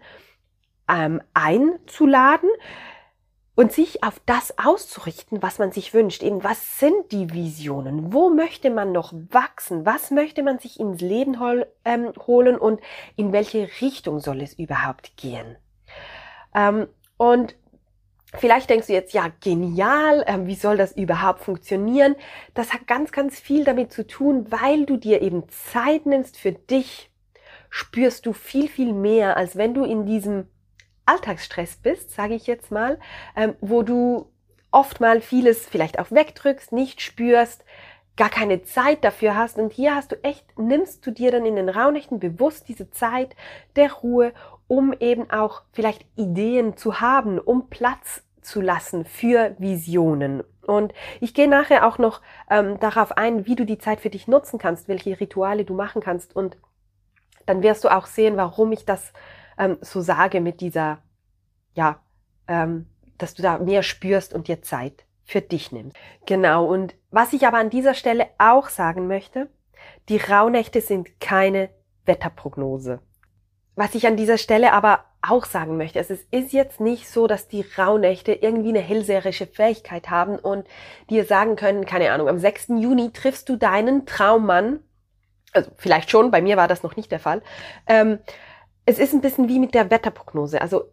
ähm, 0.90 1.22
einzuladen 1.34 2.50
und 3.56 3.74
sich 3.74 4.04
auf 4.06 4.22
das 4.26 4.58
auszurichten, 4.58 5.44
was 5.44 5.60
man 5.60 5.74
sich 5.74 5.94
wünscht. 5.94 6.24
Eben, 6.24 6.46
was 6.46 6.80
sind 6.80 7.12
die 7.12 7.34
Visionen? 7.34 8.14
Wo 8.14 8.30
möchte 8.30 8.70
man 8.70 8.94
noch 8.94 9.12
wachsen? 9.32 9.86
Was 9.86 10.12
möchte 10.12 10.44
man 10.44 10.60
sich 10.60 10.80
ins 10.80 11.02
Leben 11.02 11.42
hol 11.42 11.68
ähm, 11.84 12.14
holen 12.26 12.58
und 12.58 12.80
in 13.18 13.34
welche 13.34 13.70
Richtung 13.82 14.22
soll 14.22 14.42
es 14.42 14.54
überhaupt 14.54 15.18
gehen? 15.18 15.58
Ähm, 16.56 16.88
und 17.18 17.58
Vielleicht 18.34 18.70
denkst 18.70 18.88
du 18.88 18.94
jetzt, 18.94 19.14
ja, 19.14 19.30
genial, 19.42 20.24
äh, 20.26 20.46
wie 20.46 20.56
soll 20.56 20.78
das 20.78 20.94
überhaupt 20.94 21.42
funktionieren? 21.42 22.16
Das 22.54 22.74
hat 22.74 22.88
ganz, 22.88 23.12
ganz 23.12 23.40
viel 23.40 23.66
damit 23.66 23.92
zu 23.92 24.08
tun, 24.08 24.46
weil 24.50 24.86
du 24.86 24.98
dir 24.98 25.22
eben 25.22 25.44
Zeit 25.50 26.06
nimmst 26.06 26.38
für 26.38 26.54
dich, 26.54 27.12
spürst 27.70 28.26
du 28.26 28.34
viel, 28.34 28.70
viel 28.70 28.94
mehr, 28.94 29.36
als 29.36 29.58
wenn 29.58 29.74
du 29.74 29.84
in 29.84 30.06
diesem 30.06 30.48
Alltagsstress 31.06 31.78
bist, 31.78 32.12
sage 32.12 32.36
ich 32.36 32.48
jetzt 32.48 32.72
mal, 32.72 33.00
ähm, 33.36 33.56
wo 33.60 33.82
du 33.84 34.32
oft 34.72 35.02
mal 35.02 35.20
vieles 35.20 35.66
vielleicht 35.68 36.00
auch 36.00 36.12
wegdrückst, 36.12 36.72
nicht 36.72 37.02
spürst, 37.02 37.66
gar 38.18 38.30
keine 38.30 38.64
Zeit 38.64 39.04
dafür 39.04 39.36
hast. 39.36 39.58
Und 39.58 39.74
hier 39.74 39.96
hast 39.96 40.12
du 40.12 40.24
echt, 40.24 40.46
nimmst 40.58 41.06
du 41.06 41.12
dir 41.12 41.32
dann 41.32 41.46
in 41.46 41.56
den 41.56 41.70
Raunächten 41.70 42.20
bewusst 42.20 42.68
diese 42.68 42.90
Zeit 42.92 43.36
der 43.76 43.92
Ruhe, 43.92 44.34
um 44.68 44.94
eben 44.94 45.30
auch 45.32 45.64
vielleicht 45.72 46.06
Ideen 46.16 46.78
zu 46.78 47.02
haben, 47.02 47.40
um 47.40 47.70
Platz 47.70 48.24
zu 48.42 48.62
lassen 48.62 49.06
für 49.06 49.56
Visionen. 49.60 50.44
Und 50.66 50.94
ich 51.20 51.34
gehe 51.34 51.48
nachher 51.48 51.88
auch 51.88 51.98
noch 51.98 52.22
ähm, 52.50 52.80
darauf 52.80 53.18
ein, 53.18 53.46
wie 53.46 53.56
du 53.56 53.66
die 53.66 53.78
Zeit 53.78 54.00
für 54.00 54.10
dich 54.10 54.28
nutzen 54.28 54.60
kannst, 54.60 54.88
welche 54.88 55.20
Rituale 55.20 55.66
du 55.66 55.74
machen 55.74 56.02
kannst. 56.02 56.36
Und 56.36 56.58
dann 57.46 57.64
wirst 57.64 57.84
du 57.84 57.90
auch 57.90 58.06
sehen, 58.06 58.38
warum 58.38 58.72
ich 58.72 58.86
das 58.86 59.14
ähm, 59.58 59.78
so 59.82 60.02
sage 60.02 60.42
mit 60.42 60.62
dieser, 60.62 61.00
ja, 61.74 62.00
ähm, 62.48 62.88
dass 63.18 63.34
du 63.34 63.44
da 63.44 63.58
mehr 63.58 63.84
spürst 63.84 64.34
und 64.34 64.48
dir 64.48 64.62
Zeit 64.62 65.06
für 65.32 65.42
dich 65.42 65.72
nimmst. 65.72 65.98
Genau. 66.26 66.66
Und 66.66 66.94
was 67.10 67.34
ich 67.34 67.48
aber 67.48 67.58
an 67.58 67.70
dieser 67.70 67.94
Stelle 67.94 68.28
auch 68.38 68.70
sagen 68.70 69.08
möchte, 69.08 69.50
die 70.10 70.18
Rauhnächte 70.18 70.82
sind 70.82 71.20
keine 71.20 71.70
Wetterprognose. 72.06 73.00
Was 73.76 73.96
ich 73.96 74.06
an 74.06 74.18
dieser 74.18 74.38
Stelle 74.38 74.74
aber 74.74 75.06
auch 75.22 75.46
sagen 75.46 75.78
möchte, 75.78 76.00
also 76.00 76.14
es 76.14 76.26
ist 76.32 76.52
jetzt 76.52 76.82
nicht 76.82 77.10
so, 77.10 77.28
dass 77.28 77.48
die 77.48 77.64
Rauhnächte 77.78 78.34
irgendwie 78.34 78.70
eine 78.70 78.80
hellseherische 78.80 79.48
Fähigkeit 79.48 80.10
haben 80.10 80.38
und 80.38 80.68
dir 81.10 81.24
sagen 81.26 81.56
können, 81.56 81.86
keine 81.86 82.12
Ahnung, 82.12 82.28
am 82.28 82.40
6. 82.40 82.70
Juni 82.80 83.12
triffst 83.14 83.48
du 83.48 83.56
deinen 83.56 84.06
Traummann. 84.06 84.82
Also 85.54 85.72
vielleicht 85.78 86.12
schon, 86.12 86.32
bei 86.32 86.42
mir 86.42 86.58
war 86.58 86.68
das 86.68 86.84
noch 86.84 86.96
nicht 86.96 87.12
der 87.12 87.20
Fall. 87.20 87.42
Ähm, 87.88 88.20
es 88.86 89.00
ist 89.00 89.14
ein 89.14 89.22
bisschen 89.22 89.48
wie 89.48 89.60
mit 89.60 89.74
der 89.76 89.92
Wetterprognose. 89.92 90.62
Also 90.62 90.92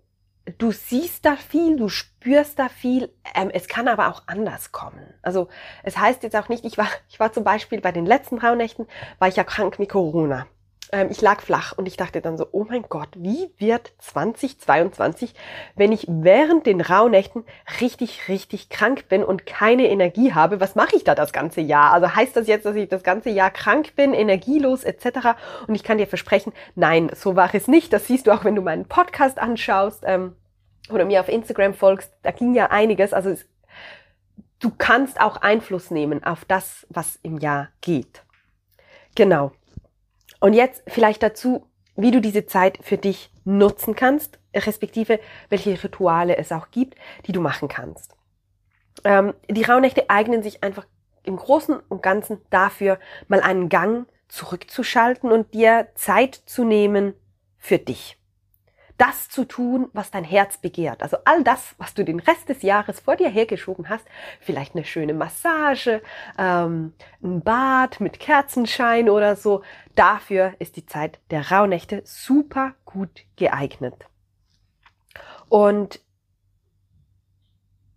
du 0.59 0.73
siehst 0.73 1.25
da 1.25 1.37
viel, 1.37 1.77
du 1.77 1.89
spürst 1.89 2.59
da 2.59 2.69
viel, 2.69 3.13
ähm, 3.35 3.51
es 3.53 3.69
kann 3.69 3.89
aber 3.89 4.09
auch 4.09 4.23
anders 4.27 4.73
kommen. 4.73 5.15
Also 5.23 5.49
es 5.83 5.99
heißt 5.99 6.23
jetzt 6.23 6.37
auch 6.37 6.49
nicht, 6.49 6.65
ich 6.65 6.79
war, 6.79 6.89
ich 7.09 7.21
war 7.21 7.33
zum 7.33 7.45
Beispiel 7.45 7.81
bei 7.81 7.93
den 7.93 8.07
letzten 8.07 8.39
Rauhnächten, 8.39 8.87
war 9.19 9.29
ich 9.29 9.37
ja 9.37 9.45
krank 9.45 9.79
mit 9.79 9.91
Corona 9.91 10.47
ähm, 10.93 11.09
ich 11.11 11.21
lag 11.21 11.41
flach 11.41 11.73
und 11.77 11.87
ich 11.87 11.97
dachte 11.97 12.21
dann 12.21 12.39
so, 12.39 12.47
oh 12.53 12.65
mein 12.69 12.83
Gott, 12.89 13.09
wie 13.15 13.51
wird 13.59 13.93
2022, 13.99 15.35
wenn 15.77 15.93
ich 15.93 16.07
während 16.09 16.67
den 16.67 16.81
Rauhnächten 16.81 17.45
richtig, 17.81 18.29
richtig 18.29 18.69
krank 18.69 19.09
bin 19.09 19.23
und 19.23 19.47
keine 19.47 19.89
Energie 19.89 20.35
habe? 20.35 20.61
Was 20.61 20.75
mache 20.75 20.97
ich 20.97 21.05
da 21.05 21.15
das 21.15 21.33
ganze 21.33 21.61
Jahr? 21.61 21.93
Also 21.93 22.15
heißt 22.15 22.37
das 22.37 22.47
jetzt, 22.47 22.65
dass 22.67 22.77
ich 22.77 22.89
das 22.89 23.03
ganze 23.03 23.31
Jahr 23.31 23.51
krank 23.51 23.95
bin, 23.97 24.15
energielos 24.15 24.85
etc.? 24.85 25.37
Und 25.67 25.75
ich 25.75 25.85
kann 25.85 25.99
dir 25.99 26.07
versprechen, 26.07 26.53
nein, 26.75 27.11
so 27.15 27.37
war 27.37 27.55
es 27.55 27.69
nicht. 27.69 27.93
Das 27.93 28.07
siehst 28.07 28.27
du 28.27 28.33
auch, 28.33 28.45
wenn 28.45 28.55
du 28.55 28.63
meinen 28.63 28.87
Podcast 28.87 29.39
anschaust 29.39 30.05
ähm, 30.07 30.37
oder 30.91 31.05
mir 31.05 31.21
auf 31.21 31.29
Instagram 31.29 31.75
folgst. 31.75 32.13
Da 32.23 32.31
ging 32.31 32.55
ja 32.55 32.71
einiges. 32.71 33.13
Also 33.13 33.31
es, 33.31 33.47
du 34.59 34.71
kannst 34.77 35.21
auch 35.21 35.37
Einfluss 35.39 35.91
nehmen 35.91 36.25
auf 36.25 36.45
das, 36.45 36.87
was 36.89 37.19
im 37.23 37.39
Jahr 37.39 37.69
geht. 37.81 38.23
Genau. 39.15 39.53
Und 40.41 40.53
jetzt 40.53 40.83
vielleicht 40.87 41.23
dazu, 41.23 41.67
wie 41.97 42.11
du 42.11 42.21
diese 42.21 42.47
Zeit 42.47 42.79
für 42.83 42.97
dich 42.97 43.31
nutzen 43.45 43.97
kannst, 43.97 44.39
respektive 44.55 45.19
welche 45.49 45.83
Rituale 45.83 46.37
es 46.37 46.53
auch 46.53 46.71
gibt, 46.71 46.95
die 47.27 47.33
du 47.33 47.41
machen 47.41 47.69
kannst. 47.69 48.15
Ähm, 49.05 49.35
die 49.49 49.63
Rauhnächte 49.63 50.09
eignen 50.09 50.43
sich 50.43 50.63
einfach 50.63 50.87
im 51.25 51.37
Großen 51.37 51.79
und 51.89 52.03
Ganzen 52.03 52.41
dafür, 52.51 52.99
mal 53.27 53.41
einen 53.41 53.69
Gang 53.69 54.07
zurückzuschalten 54.29 55.33
und 55.33 55.55
dir 55.55 55.89
Zeit 55.95 56.35
zu 56.35 56.65
nehmen 56.65 57.15
für 57.57 57.79
dich. 57.79 58.18
Das 58.99 59.29
zu 59.29 59.45
tun, 59.45 59.89
was 59.93 60.11
dein 60.11 60.25
Herz 60.25 60.59
begehrt. 60.59 61.03
Also 61.03 61.17
all 61.25 61.45
das, 61.45 61.75
was 61.79 61.95
du 61.95 62.05
den 62.05 62.21
Rest 62.21 62.49
des 62.49 62.63
Jahres 62.63 63.01
vor 63.01 63.17
dir 63.17 63.29
hergeschoben 63.29 63.89
hast, 63.89 64.05
vielleicht 64.41 64.75
eine 64.75 64.85
schöne 64.85 65.15
Massage, 65.15 66.03
ähm, 66.37 66.93
ein 67.23 67.41
Bad 67.43 68.01
mit 68.01 68.19
Kerzenschein 68.19 69.09
oder 69.09 69.37
so, 69.37 69.63
dafür 69.95 70.55
ist 70.59 70.77
die 70.77 70.85
Zeit 70.85 71.21
der 71.31 71.51
Rauhnächte 71.51 72.03
super 72.05 72.75
gut 72.85 73.25
geeignet. 73.37 74.07
Und 75.49 76.01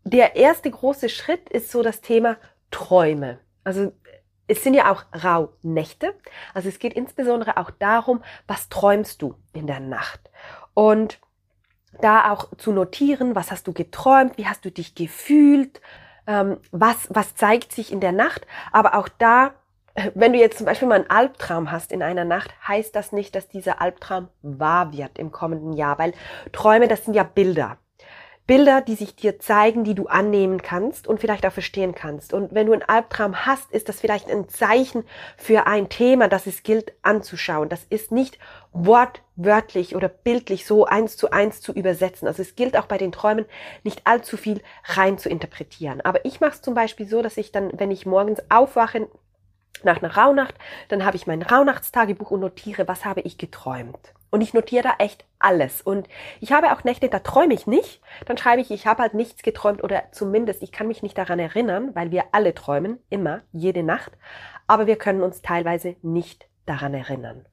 der 0.03 0.36
erste 0.36 0.70
große 0.70 1.10
Schritt 1.10 1.50
ist 1.50 1.72
so 1.72 1.84
das 1.84 2.01
Thema 2.01 2.38
Träume. 2.70 3.39
Also 3.63 3.91
es 4.48 4.63
sind 4.63 4.74
ja 4.74 4.91
auch 4.91 5.05
Rauhnächte. 5.24 6.13
Also 6.53 6.67
es 6.67 6.79
geht 6.79 6.93
insbesondere 6.93 7.58
auch 7.58 7.72
darum, 7.72 8.24
was 8.48 8.70
träumst 8.70 9.22
du 9.22 9.36
in 9.53 9.65
der 9.65 9.79
Nacht. 9.79 10.29
Und 10.74 11.20
da 12.00 12.32
auch 12.32 12.48
zu 12.58 12.72
notieren, 12.72 13.36
was 13.36 13.51
hast 13.51 13.68
du 13.68 13.74
geträumt, 13.74 14.38
wie 14.38 14.48
hast 14.48 14.63
du 14.66 14.72
dich 14.72 14.96
gefühlt, 14.96 15.82
ähm, 16.28 16.58
was, 16.72 17.08
was 17.10 17.36
zeigt 17.36 17.74
sich 17.74 17.92
in 17.92 18.00
der 18.00 18.12
Nacht. 18.12 18.48
Aber 18.72 18.96
auch 18.96 19.10
da, 19.10 19.54
wenn 20.13 20.34
du 20.34 20.40
jetzt 20.40 20.58
zum 20.58 20.66
Beispiel 20.66 20.88
mal 20.88 20.96
einen 20.96 21.10
Albtraum 21.10 21.72
hast 21.72 21.92
in 21.92 22.01
einer 22.01 22.25
Nacht, 22.25 22.54
heißt 22.68 22.96
das 22.96 23.12
nicht, 23.12 23.36
dass 23.36 23.50
dieser 23.50 23.82
Albtraum 23.82 24.30
wahr 24.42 24.94
wird 24.94 25.20
im 25.20 25.32
kommenden 25.32 25.74
Jahr, 25.74 26.00
weil 26.00 26.13
Träume, 26.51 26.88
das 26.88 27.06
sind 27.06 27.13
ja 27.13 27.24
Bilder. 27.24 27.78
Bilder, 28.51 28.81
die 28.81 28.96
sich 28.96 29.15
dir 29.15 29.39
zeigen, 29.39 29.86
die 29.86 29.96
du 29.96 30.08
annehmen 30.08 30.62
kannst 30.62 31.08
und 31.08 31.22
vielleicht 31.22 31.46
auch 31.46 31.53
verstehen 31.53 31.96
kannst. 31.96 32.34
Und 32.34 32.53
wenn 32.53 32.67
du 32.67 32.74
einen 32.74 32.81
Albtraum 32.81 33.46
hast, 33.46 33.72
ist 33.72 33.88
das 33.88 34.01
vielleicht 34.01 34.29
ein 34.29 34.50
Zeichen 34.50 35.05
für 35.38 35.67
ein 35.67 35.88
Thema, 35.88 36.27
das 36.27 36.48
es 36.48 36.62
gilt 36.62 36.91
anzuschauen. 37.01 37.70
Das 37.70 37.86
ist 37.89 38.12
nicht 38.12 38.38
wortwörtlich 38.74 39.96
oder 39.96 40.10
bildlich 40.10 40.65
so 40.65 40.84
eins 40.84 41.15
zu 41.15 41.31
eins 41.31 41.62
zu 41.62 41.72
übersetzen. 41.72 42.27
Also 42.27 42.41
es 42.41 42.58
gilt 42.58 42.75
auch 42.75 42.88
bei 42.88 42.98
den 42.98 43.13
Träumen 43.13 43.46
nicht 43.86 44.01
allzu 44.03 44.36
viel 44.36 44.62
rein 44.84 45.17
zu 45.17 45.29
interpretieren. 45.29 46.01
Aber 46.01 46.25
ich 46.25 46.41
mache 46.41 46.51
es 46.51 46.62
zum 46.62 46.74
Beispiel 46.74 47.08
so, 47.08 47.22
dass 47.22 47.38
ich 47.38 47.53
dann, 47.53 47.72
wenn 47.79 47.89
ich 47.89 48.05
morgens 48.05 48.41
aufwache, 48.50 49.08
nach 49.84 50.03
einer 50.03 50.17
Rauhnacht, 50.17 50.55
dann 50.89 51.05
habe 51.05 51.15
ich 51.15 51.25
mein 51.25 51.41
Rauhnachtstagebuch 51.41 52.31
und 52.31 52.41
notiere, 52.41 52.86
was 52.86 53.05
habe 53.05 53.22
ich 53.22 53.38
geträumt. 53.38 54.13
Und 54.32 54.42
ich 54.42 54.54
notiere 54.54 54.84
da 54.84 54.94
echt 54.98 55.26
alles. 55.40 55.82
Und 55.82 56.08
ich 56.40 56.54
habe 56.54 56.72
auch 56.72 56.84
Nächte, 56.84 57.10
da 57.10 57.20
träume 57.20 57.54
ich 57.54 57.68
nicht. 57.68 58.02
Dann 58.26 58.38
schreibe 58.38 58.62
ich, 58.62 58.72
ich 58.72 58.88
habe 58.88 59.04
halt 59.04 59.14
nichts 59.14 59.44
geträumt 59.44 59.84
oder 59.84 60.04
zumindest 60.12 60.64
ich 60.64 60.72
kann 60.72 60.88
mich 60.88 61.04
nicht 61.04 61.18
daran 61.18 61.38
erinnern, 61.38 61.92
weil 61.94 62.12
wir 62.12 62.26
alle 62.32 62.56
träumen, 62.56 62.98
immer, 63.10 63.42
jede 63.52 63.84
Nacht. 63.84 64.14
Aber 64.68 64.88
wir 64.88 64.96
können 64.96 65.22
uns 65.22 65.42
teilweise 65.42 65.98
nicht 66.02 66.48
daran 66.66 66.94
erinnern. 66.94 67.46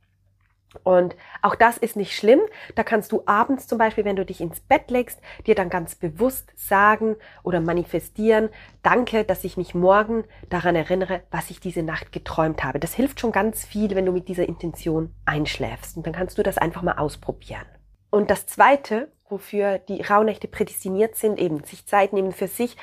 Und 0.82 1.16
auch 1.42 1.54
das 1.54 1.78
ist 1.78 1.96
nicht 1.96 2.14
schlimm. 2.14 2.40
Da 2.74 2.82
kannst 2.82 3.12
du 3.12 3.22
abends 3.26 3.66
zum 3.66 3.78
Beispiel, 3.78 4.04
wenn 4.04 4.16
du 4.16 4.24
dich 4.24 4.40
ins 4.40 4.60
Bett 4.60 4.90
legst, 4.90 5.20
dir 5.46 5.54
dann 5.54 5.70
ganz 5.70 5.94
bewusst 5.94 6.52
sagen 6.56 7.16
oder 7.42 7.60
manifestieren, 7.60 8.50
danke, 8.82 9.24
dass 9.24 9.44
ich 9.44 9.56
mich 9.56 9.74
morgen 9.74 10.24
daran 10.50 10.76
erinnere, 10.76 11.22
was 11.30 11.50
ich 11.50 11.60
diese 11.60 11.82
Nacht 11.82 12.12
geträumt 12.12 12.64
habe. 12.64 12.78
Das 12.78 12.94
hilft 12.94 13.20
schon 13.20 13.32
ganz 13.32 13.64
viel, 13.64 13.94
wenn 13.94 14.06
du 14.06 14.12
mit 14.12 14.28
dieser 14.28 14.46
Intention 14.46 15.14
einschläfst. 15.24 15.96
Und 15.96 16.06
dann 16.06 16.14
kannst 16.14 16.36
du 16.38 16.42
das 16.42 16.58
einfach 16.58 16.82
mal 16.82 16.98
ausprobieren. 16.98 17.66
Und 18.10 18.30
das 18.30 18.46
Zweite, 18.46 19.10
wofür 19.28 19.78
die 19.78 20.02
Rauhnächte 20.02 20.48
prädestiniert 20.48 21.16
sind, 21.16 21.38
eben 21.38 21.62
sich 21.64 21.86
Zeit 21.86 22.12
nehmen 22.12 22.32
für 22.32 22.48
sich, 22.48 22.76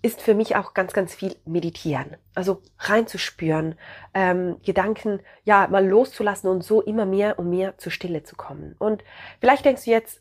ist 0.00 0.22
für 0.22 0.34
mich 0.34 0.56
auch 0.56 0.74
ganz, 0.74 0.92
ganz 0.92 1.14
viel 1.14 1.34
meditieren. 1.44 2.16
Also 2.34 2.62
reinzuspüren, 2.78 3.76
ähm, 4.14 4.56
Gedanken 4.64 5.20
ja 5.44 5.66
mal 5.68 5.86
loszulassen 5.86 6.48
und 6.48 6.62
so 6.62 6.80
immer 6.80 7.04
mehr 7.04 7.38
und 7.38 7.50
mehr 7.50 7.76
zur 7.78 7.92
Stille 7.92 8.22
zu 8.22 8.36
kommen. 8.36 8.76
Und 8.78 9.02
vielleicht 9.40 9.64
denkst 9.64 9.84
du 9.84 9.90
jetzt, 9.90 10.20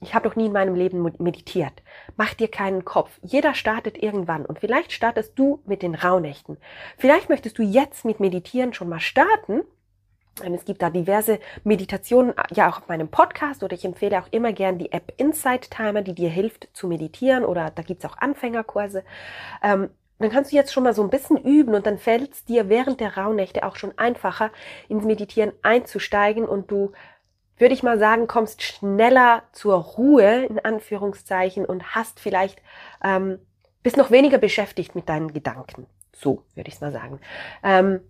ich 0.00 0.14
habe 0.14 0.28
doch 0.28 0.36
nie 0.36 0.46
in 0.46 0.52
meinem 0.52 0.76
Leben 0.76 1.02
meditiert. 1.18 1.82
Mach 2.16 2.32
dir 2.34 2.48
keinen 2.48 2.84
Kopf. 2.84 3.18
Jeder 3.22 3.54
startet 3.54 4.00
irgendwann 4.00 4.46
und 4.46 4.60
vielleicht 4.60 4.92
startest 4.92 5.36
du 5.36 5.60
mit 5.66 5.82
den 5.82 5.96
Rauhnächten. 5.96 6.56
Vielleicht 6.96 7.28
möchtest 7.28 7.58
du 7.58 7.62
jetzt 7.62 8.04
mit 8.04 8.20
Meditieren 8.20 8.72
schon 8.72 8.88
mal 8.88 9.00
starten 9.00 9.62
es 10.40 10.64
gibt 10.64 10.82
da 10.82 10.90
diverse 10.90 11.38
Meditationen, 11.64 12.36
äh, 12.36 12.42
ja 12.54 12.68
auch 12.68 12.78
auf 12.78 12.88
meinem 12.88 13.08
Podcast 13.08 13.62
oder 13.62 13.74
ich 13.74 13.84
empfehle 13.84 14.20
auch 14.20 14.28
immer 14.30 14.52
gern 14.52 14.78
die 14.78 14.92
App 14.92 15.12
Insight 15.16 15.70
Timer, 15.70 16.02
die 16.02 16.14
dir 16.14 16.30
hilft 16.30 16.68
zu 16.72 16.86
meditieren 16.86 17.44
oder 17.44 17.70
da 17.70 17.82
gibt's 17.82 18.04
auch 18.04 18.18
Anfängerkurse. 18.18 19.04
Ähm, 19.62 19.90
dann 20.18 20.30
kannst 20.30 20.50
du 20.50 20.56
jetzt 20.56 20.72
schon 20.72 20.82
mal 20.82 20.94
so 20.94 21.02
ein 21.02 21.10
bisschen 21.10 21.36
üben 21.36 21.74
und 21.74 21.86
dann 21.86 21.98
fällt 21.98 22.32
es 22.32 22.44
dir 22.44 22.68
während 22.68 23.00
der 23.00 23.16
Rauhnächte 23.16 23.64
auch 23.64 23.76
schon 23.76 23.96
einfacher, 23.96 24.50
ins 24.88 25.04
Meditieren 25.04 25.52
einzusteigen 25.62 26.44
und 26.44 26.70
du, 26.70 26.92
würde 27.56 27.74
ich 27.74 27.82
mal 27.82 27.98
sagen, 27.98 28.26
kommst 28.26 28.62
schneller 28.62 29.44
zur 29.52 29.76
Ruhe, 29.76 30.44
in 30.46 30.58
Anführungszeichen, 30.58 31.64
und 31.64 31.94
hast 31.94 32.18
vielleicht, 32.20 32.60
ähm, 33.02 33.38
bist 33.82 33.96
noch 33.96 34.10
weniger 34.10 34.38
beschäftigt 34.38 34.94
mit 34.94 35.08
deinen 35.08 35.32
Gedanken. 35.32 35.86
So 36.12 36.42
würde 36.54 36.68
ich 36.68 36.80
mal 36.80 36.92
sagen. 36.92 37.20
Ähm, 37.62 38.00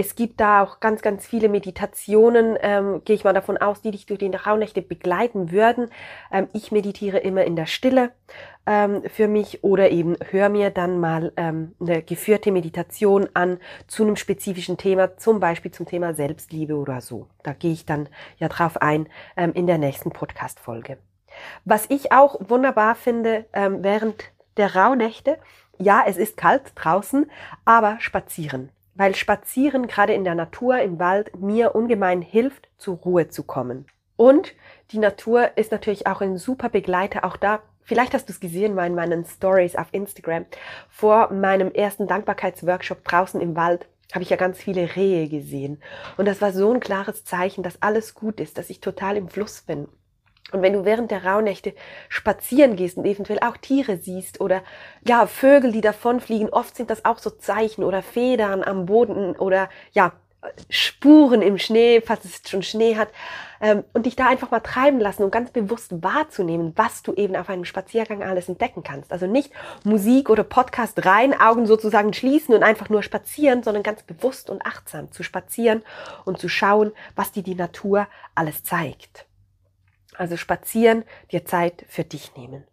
es 0.00 0.14
gibt 0.14 0.40
da 0.40 0.62
auch 0.62 0.80
ganz, 0.80 1.02
ganz 1.02 1.26
viele 1.26 1.50
Meditationen, 1.50 2.56
ähm, 2.62 3.02
gehe 3.04 3.14
ich 3.14 3.24
mal 3.24 3.34
davon 3.34 3.58
aus, 3.58 3.82
die 3.82 3.90
dich 3.90 4.06
durch 4.06 4.18
die 4.18 4.34
Rauhnächte 4.34 4.80
begleiten 4.80 5.50
würden. 5.50 5.90
Ähm, 6.32 6.48
ich 6.54 6.72
meditiere 6.72 7.18
immer 7.18 7.44
in 7.44 7.54
der 7.54 7.66
Stille 7.66 8.12
ähm, 8.64 9.02
für 9.12 9.28
mich 9.28 9.62
oder 9.62 9.90
eben 9.90 10.16
hör 10.30 10.48
mir 10.48 10.70
dann 10.70 11.00
mal 11.00 11.34
ähm, 11.36 11.74
eine 11.80 12.00
geführte 12.02 12.50
Meditation 12.50 13.28
an 13.34 13.58
zu 13.88 14.04
einem 14.04 14.16
spezifischen 14.16 14.78
Thema, 14.78 15.18
zum 15.18 15.38
Beispiel 15.38 15.70
zum 15.70 15.84
Thema 15.84 16.14
Selbstliebe 16.14 16.76
oder 16.76 17.02
so. 17.02 17.26
Da 17.42 17.52
gehe 17.52 17.72
ich 17.72 17.84
dann 17.84 18.08
ja 18.38 18.48
drauf 18.48 18.80
ein 18.80 19.06
ähm, 19.36 19.52
in 19.52 19.66
der 19.66 19.76
nächsten 19.76 20.12
Podcast-Folge. 20.12 20.96
Was 21.66 21.84
ich 21.90 22.10
auch 22.10 22.40
wunderbar 22.40 22.94
finde 22.94 23.44
ähm, 23.52 23.84
während 23.84 24.24
der 24.56 24.74
Rauhnächte, 24.74 25.36
ja, 25.76 26.04
es 26.06 26.16
ist 26.16 26.38
kalt 26.38 26.72
draußen, 26.74 27.30
aber 27.66 27.98
spazieren 28.00 28.70
weil 28.94 29.14
Spazieren 29.14 29.86
gerade 29.86 30.12
in 30.12 30.24
der 30.24 30.34
Natur, 30.34 30.80
im 30.80 30.98
Wald 30.98 31.36
mir 31.40 31.74
ungemein 31.74 32.22
hilft, 32.22 32.68
zur 32.76 32.96
Ruhe 32.96 33.28
zu 33.28 33.44
kommen. 33.44 33.86
Und 34.16 34.54
die 34.90 34.98
Natur 34.98 35.56
ist 35.56 35.72
natürlich 35.72 36.06
auch 36.06 36.20
ein 36.20 36.36
super 36.36 36.68
Begleiter. 36.68 37.24
Auch 37.24 37.36
da, 37.36 37.60
vielleicht 37.82 38.12
hast 38.12 38.28
du 38.28 38.32
es 38.32 38.40
gesehen 38.40 38.74
mal 38.74 38.86
in 38.86 38.94
meinen 38.94 39.24
Stories 39.24 39.76
auf 39.76 39.88
Instagram. 39.92 40.44
Vor 40.88 41.32
meinem 41.32 41.72
ersten 41.72 42.06
Dankbarkeitsworkshop 42.06 43.04
draußen 43.04 43.40
im 43.40 43.56
Wald 43.56 43.88
habe 44.12 44.22
ich 44.22 44.30
ja 44.30 44.36
ganz 44.36 44.58
viele 44.58 44.96
Rehe 44.96 45.28
gesehen. 45.28 45.80
Und 46.16 46.26
das 46.26 46.42
war 46.42 46.52
so 46.52 46.72
ein 46.72 46.80
klares 46.80 47.24
Zeichen, 47.24 47.62
dass 47.62 47.80
alles 47.80 48.14
gut 48.14 48.40
ist, 48.40 48.58
dass 48.58 48.70
ich 48.70 48.80
total 48.80 49.16
im 49.16 49.28
Fluss 49.28 49.62
bin. 49.62 49.88
Und 50.52 50.62
wenn 50.62 50.72
du 50.72 50.84
während 50.84 51.10
der 51.10 51.24
Rauhnächte 51.24 51.74
spazieren 52.08 52.76
gehst 52.76 52.96
und 52.96 53.04
eventuell 53.04 53.38
auch 53.40 53.56
Tiere 53.56 53.98
siehst 53.98 54.40
oder 54.40 54.62
ja, 55.06 55.26
Vögel, 55.26 55.72
die 55.72 55.80
davonfliegen, 55.80 56.48
oft 56.48 56.76
sind 56.76 56.90
das 56.90 57.04
auch 57.04 57.18
so 57.18 57.30
Zeichen 57.30 57.84
oder 57.84 58.02
Federn 58.02 58.64
am 58.64 58.86
Boden 58.86 59.36
oder 59.36 59.68
ja, 59.92 60.12
Spuren 60.70 61.42
im 61.42 61.58
Schnee, 61.58 62.00
falls 62.00 62.24
es 62.24 62.40
schon 62.48 62.62
Schnee 62.62 62.96
hat, 62.96 63.10
ähm, 63.60 63.84
und 63.92 64.06
dich 64.06 64.16
da 64.16 64.26
einfach 64.26 64.50
mal 64.50 64.60
treiben 64.60 64.98
lassen 64.98 65.22
und 65.22 65.30
ganz 65.30 65.50
bewusst 65.50 66.02
wahrzunehmen, 66.02 66.72
was 66.76 67.02
du 67.02 67.12
eben 67.12 67.36
auf 67.36 67.50
einem 67.50 67.66
Spaziergang 67.66 68.22
alles 68.22 68.48
entdecken 68.48 68.82
kannst. 68.82 69.12
Also 69.12 69.26
nicht 69.26 69.52
Musik 69.84 70.30
oder 70.30 70.42
Podcast 70.42 71.04
rein, 71.04 71.38
Augen 71.38 71.66
sozusagen 71.66 72.14
schließen 72.14 72.54
und 72.54 72.62
einfach 72.62 72.88
nur 72.88 73.02
spazieren, 73.02 73.62
sondern 73.62 73.82
ganz 73.82 74.02
bewusst 74.02 74.48
und 74.48 74.64
achtsam 74.64 75.12
zu 75.12 75.22
spazieren 75.22 75.82
und 76.24 76.38
zu 76.38 76.48
schauen, 76.48 76.92
was 77.16 77.32
dir 77.32 77.42
die 77.42 77.54
Natur 77.54 78.06
alles 78.34 78.64
zeigt. 78.64 79.26
Also 80.20 80.36
spazieren, 80.36 81.04
dir 81.32 81.46
Zeit 81.46 81.86
für 81.88 82.04
dich 82.04 82.36
nehmen. 82.36 82.64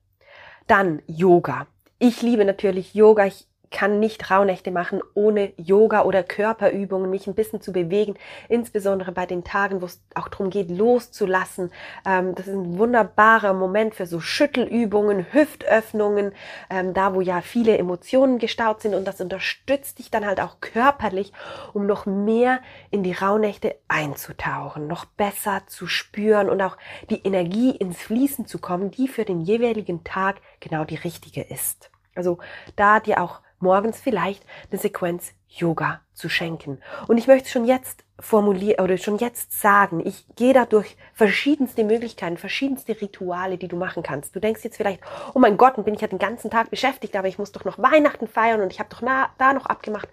Dann 0.67 1.01
Yoga. 1.07 1.67
Ich 1.97 2.21
liebe 2.21 2.43
natürlich 2.43 2.93
Yoga. 2.93 3.25
Ich 3.25 3.47
kann 3.71 3.99
nicht 3.99 4.31
Rauhnächte 4.31 4.71
machen 4.71 5.01
ohne 5.13 5.53
Yoga 5.57 6.03
oder 6.03 6.23
Körperübungen, 6.23 7.09
mich 7.09 7.27
ein 7.27 7.35
bisschen 7.35 7.61
zu 7.61 7.71
bewegen, 7.71 8.15
insbesondere 8.49 9.11
bei 9.11 9.25
den 9.25 9.43
Tagen, 9.43 9.81
wo 9.81 9.85
es 9.85 10.01
auch 10.15 10.27
darum 10.27 10.49
geht, 10.49 10.69
loszulassen. 10.69 11.71
Ähm, 12.05 12.35
das 12.35 12.47
ist 12.47 12.53
ein 12.53 12.77
wunderbarer 12.77 13.53
Moment 13.53 13.95
für 13.95 14.05
so 14.05 14.19
Schüttelübungen, 14.19 15.27
Hüftöffnungen, 15.31 16.31
ähm, 16.69 16.93
da 16.93 17.13
wo 17.13 17.21
ja 17.21 17.41
viele 17.41 17.77
Emotionen 17.77 18.39
gestaut 18.39 18.81
sind 18.81 18.93
und 18.93 19.05
das 19.05 19.21
unterstützt 19.21 19.99
dich 19.99 20.11
dann 20.11 20.25
halt 20.25 20.39
auch 20.39 20.59
körperlich, 20.61 21.33
um 21.73 21.85
noch 21.85 22.05
mehr 22.05 22.59
in 22.89 23.03
die 23.03 23.13
Rauhnächte 23.13 23.75
einzutauchen, 23.87 24.87
noch 24.87 25.05
besser 25.05 25.63
zu 25.67 25.87
spüren 25.87 26.49
und 26.49 26.61
auch 26.61 26.77
die 27.09 27.21
Energie 27.23 27.71
ins 27.71 28.01
Fließen 28.01 28.45
zu 28.45 28.59
kommen, 28.59 28.91
die 28.91 29.07
für 29.07 29.25
den 29.25 29.41
jeweiligen 29.41 30.03
Tag 30.03 30.37
genau 30.59 30.85
die 30.85 30.95
richtige 30.95 31.41
ist. 31.41 31.89
Also 32.15 32.39
da 32.75 32.99
dir 32.99 33.21
auch 33.21 33.41
morgens 33.59 33.99
vielleicht 33.99 34.45
eine 34.69 34.79
Sequenz 34.79 35.33
Yoga 35.47 36.01
zu 36.13 36.29
schenken. 36.29 36.79
Und 37.07 37.17
ich 37.17 37.27
möchte 37.27 37.49
schon 37.49 37.65
jetzt 37.65 38.03
formulieren 38.19 38.83
oder 38.83 38.97
schon 38.97 39.17
jetzt 39.17 39.59
sagen, 39.59 40.05
ich 40.05 40.25
gehe 40.35 40.53
da 40.53 40.65
durch 40.65 40.97
verschiedenste 41.13 41.83
Möglichkeiten, 41.83 42.37
verschiedenste 42.37 42.99
Rituale, 42.99 43.57
die 43.57 43.67
du 43.67 43.77
machen 43.77 44.03
kannst. 44.03 44.35
Du 44.35 44.39
denkst 44.39 44.63
jetzt 44.63 44.77
vielleicht, 44.77 45.01
oh 45.33 45.39
mein 45.39 45.57
Gott, 45.57 45.77
und 45.77 45.85
bin 45.85 45.93
ich 45.93 46.01
ja 46.01 46.07
den 46.07 46.19
ganzen 46.19 46.51
Tag 46.51 46.69
beschäftigt, 46.69 47.15
aber 47.15 47.27
ich 47.27 47.37
muss 47.37 47.51
doch 47.51 47.65
noch 47.65 47.77
Weihnachten 47.77 48.27
feiern 48.27 48.61
und 48.61 48.71
ich 48.71 48.79
habe 48.79 48.89
doch 48.89 49.01
na, 49.01 49.29
da 49.37 49.53
noch 49.53 49.67
abgemacht. 49.67 50.09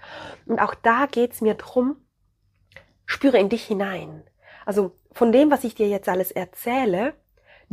Und 0.47 0.61
auch 0.61 0.75
da 0.75 1.07
geht's 1.11 1.41
mir 1.41 1.55
drum, 1.55 1.97
spüre 3.07 3.39
in 3.39 3.49
dich 3.49 3.65
hinein. 3.65 4.23
Also 4.67 4.93
von 5.13 5.33
dem, 5.33 5.51
was 5.51 5.65
ich 5.65 5.75
dir 5.75 5.89
jetzt 5.89 6.09
alles 6.09 6.31
erzähle, 6.31 7.15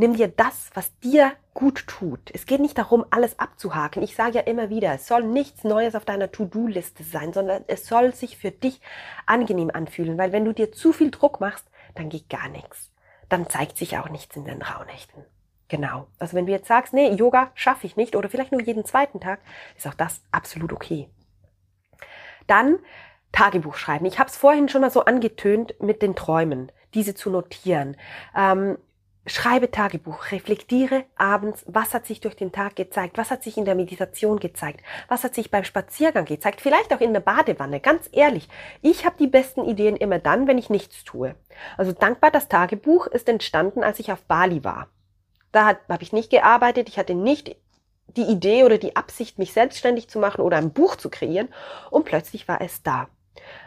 nimm 0.01 0.15
dir 0.15 0.29
das, 0.29 0.71
was 0.73 0.97
dir 0.99 1.31
gut 1.53 1.85
tut. 1.85 2.31
Es 2.33 2.47
geht 2.47 2.59
nicht 2.59 2.77
darum, 2.77 3.05
alles 3.11 3.37
abzuhaken. 3.37 4.01
Ich 4.01 4.15
sage 4.15 4.39
ja 4.39 4.41
immer 4.41 4.69
wieder, 4.69 4.95
es 4.95 5.05
soll 5.05 5.23
nichts 5.23 5.63
Neues 5.63 5.93
auf 5.93 6.05
deiner 6.05 6.31
To-Do-Liste 6.31 7.03
sein, 7.03 7.33
sondern 7.33 7.63
es 7.67 7.85
soll 7.85 8.15
sich 8.15 8.35
für 8.35 8.49
dich 8.49 8.81
angenehm 9.27 9.69
anfühlen, 9.71 10.17
weil 10.17 10.31
wenn 10.31 10.43
du 10.43 10.53
dir 10.53 10.71
zu 10.71 10.91
viel 10.91 11.11
Druck 11.11 11.39
machst, 11.39 11.67
dann 11.93 12.09
geht 12.09 12.29
gar 12.29 12.49
nichts. 12.49 12.91
Dann 13.29 13.47
zeigt 13.47 13.77
sich 13.77 13.95
auch 13.99 14.09
nichts 14.09 14.35
in 14.35 14.45
den 14.45 14.63
Rauhnächten. 14.63 15.23
Genau. 15.67 16.07
Also 16.17 16.35
wenn 16.35 16.47
du 16.47 16.51
jetzt 16.51 16.67
sagst, 16.67 16.93
nee, 16.93 17.11
Yoga 17.11 17.51
schaffe 17.53 17.85
ich 17.85 17.95
nicht 17.95 18.15
oder 18.15 18.27
vielleicht 18.27 18.51
nur 18.51 18.61
jeden 18.61 18.85
zweiten 18.85 19.19
Tag, 19.19 19.39
ist 19.77 19.87
auch 19.87 19.93
das 19.93 20.21
absolut 20.31 20.73
okay. 20.73 21.09
Dann 22.47 22.79
Tagebuch 23.31 23.75
schreiben. 23.75 24.07
Ich 24.07 24.17
habe 24.17 24.29
es 24.29 24.35
vorhin 24.35 24.67
schon 24.67 24.81
mal 24.81 24.89
so 24.89 25.05
angetönt 25.05 25.75
mit 25.79 26.01
den 26.01 26.15
Träumen, 26.15 26.71
diese 26.95 27.13
zu 27.13 27.29
notieren. 27.29 27.97
Ähm, 28.35 28.77
Schreibe 29.27 29.69
Tagebuch, 29.69 30.31
reflektiere 30.31 31.05
abends, 31.15 31.63
was 31.67 31.93
hat 31.93 32.07
sich 32.07 32.21
durch 32.21 32.35
den 32.35 32.51
Tag 32.51 32.75
gezeigt, 32.75 33.19
was 33.19 33.29
hat 33.29 33.43
sich 33.43 33.55
in 33.55 33.65
der 33.65 33.75
Meditation 33.75 34.39
gezeigt, 34.39 34.81
was 35.09 35.23
hat 35.23 35.35
sich 35.35 35.51
beim 35.51 35.63
Spaziergang 35.63 36.25
gezeigt, 36.25 36.59
vielleicht 36.59 36.91
auch 36.91 37.01
in 37.01 37.13
der 37.13 37.19
Badewanne. 37.19 37.79
Ganz 37.79 38.09
ehrlich, 38.11 38.49
ich 38.81 39.05
habe 39.05 39.17
die 39.19 39.27
besten 39.27 39.63
Ideen 39.63 39.95
immer 39.95 40.17
dann, 40.17 40.47
wenn 40.47 40.57
ich 40.57 40.71
nichts 40.71 41.03
tue. 41.03 41.35
Also 41.77 41.91
dankbar, 41.91 42.31
das 42.31 42.47
Tagebuch 42.47 43.05
ist 43.05 43.29
entstanden, 43.29 43.83
als 43.83 43.99
ich 43.99 44.11
auf 44.11 44.23
Bali 44.23 44.63
war. 44.63 44.87
Da 45.51 45.77
habe 45.87 46.01
ich 46.01 46.13
nicht 46.13 46.31
gearbeitet, 46.31 46.89
ich 46.89 46.97
hatte 46.97 47.13
nicht 47.13 47.55
die 48.17 48.23
Idee 48.23 48.63
oder 48.63 48.79
die 48.79 48.95
Absicht, 48.95 49.37
mich 49.37 49.53
selbstständig 49.53 50.09
zu 50.09 50.17
machen 50.17 50.41
oder 50.41 50.57
ein 50.57 50.73
Buch 50.73 50.95
zu 50.95 51.11
kreieren 51.11 51.49
und 51.91 52.05
plötzlich 52.05 52.47
war 52.47 52.59
es 52.59 52.81
da. 52.81 53.07